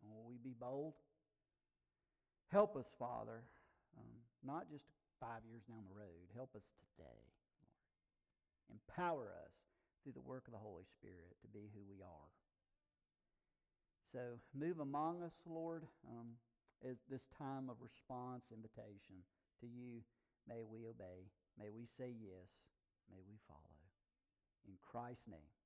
And 0.01 0.09
will 0.09 0.25
we 0.25 0.37
be 0.41 0.57
bold? 0.57 0.93
Help 2.49 2.75
us, 2.77 2.89
Father, 2.97 3.45
um, 3.97 4.25
not 4.43 4.69
just 4.71 4.85
five 5.19 5.43
years 5.43 5.63
down 5.67 5.83
the 5.83 5.99
road. 5.99 6.31
Help 6.35 6.55
us 6.55 6.71
today, 6.95 7.19
Lord. 7.19 7.67
Empower 8.71 9.33
us 9.33 9.55
through 10.01 10.13
the 10.13 10.23
work 10.23 10.47
of 10.47 10.53
the 10.53 10.61
Holy 10.61 10.85
Spirit 10.87 11.35
to 11.41 11.47
be 11.49 11.67
who 11.73 11.83
we 11.83 11.99
are. 12.01 12.31
So 14.11 14.39
move 14.57 14.79
among 14.79 15.21
us, 15.21 15.35
Lord, 15.45 15.83
um, 16.07 16.39
as 16.81 16.97
this 17.09 17.27
time 17.37 17.69
of 17.69 17.77
response, 17.83 18.49
invitation 18.53 19.21
to 19.61 19.67
you. 19.67 20.01
May 20.47 20.63
we 20.63 20.87
obey. 20.87 21.29
May 21.59 21.69
we 21.69 21.85
say 21.85 22.09
yes. 22.09 22.49
May 23.11 23.21
we 23.27 23.37
follow. 23.45 23.83
In 24.65 24.73
Christ's 24.81 25.27
name. 25.27 25.58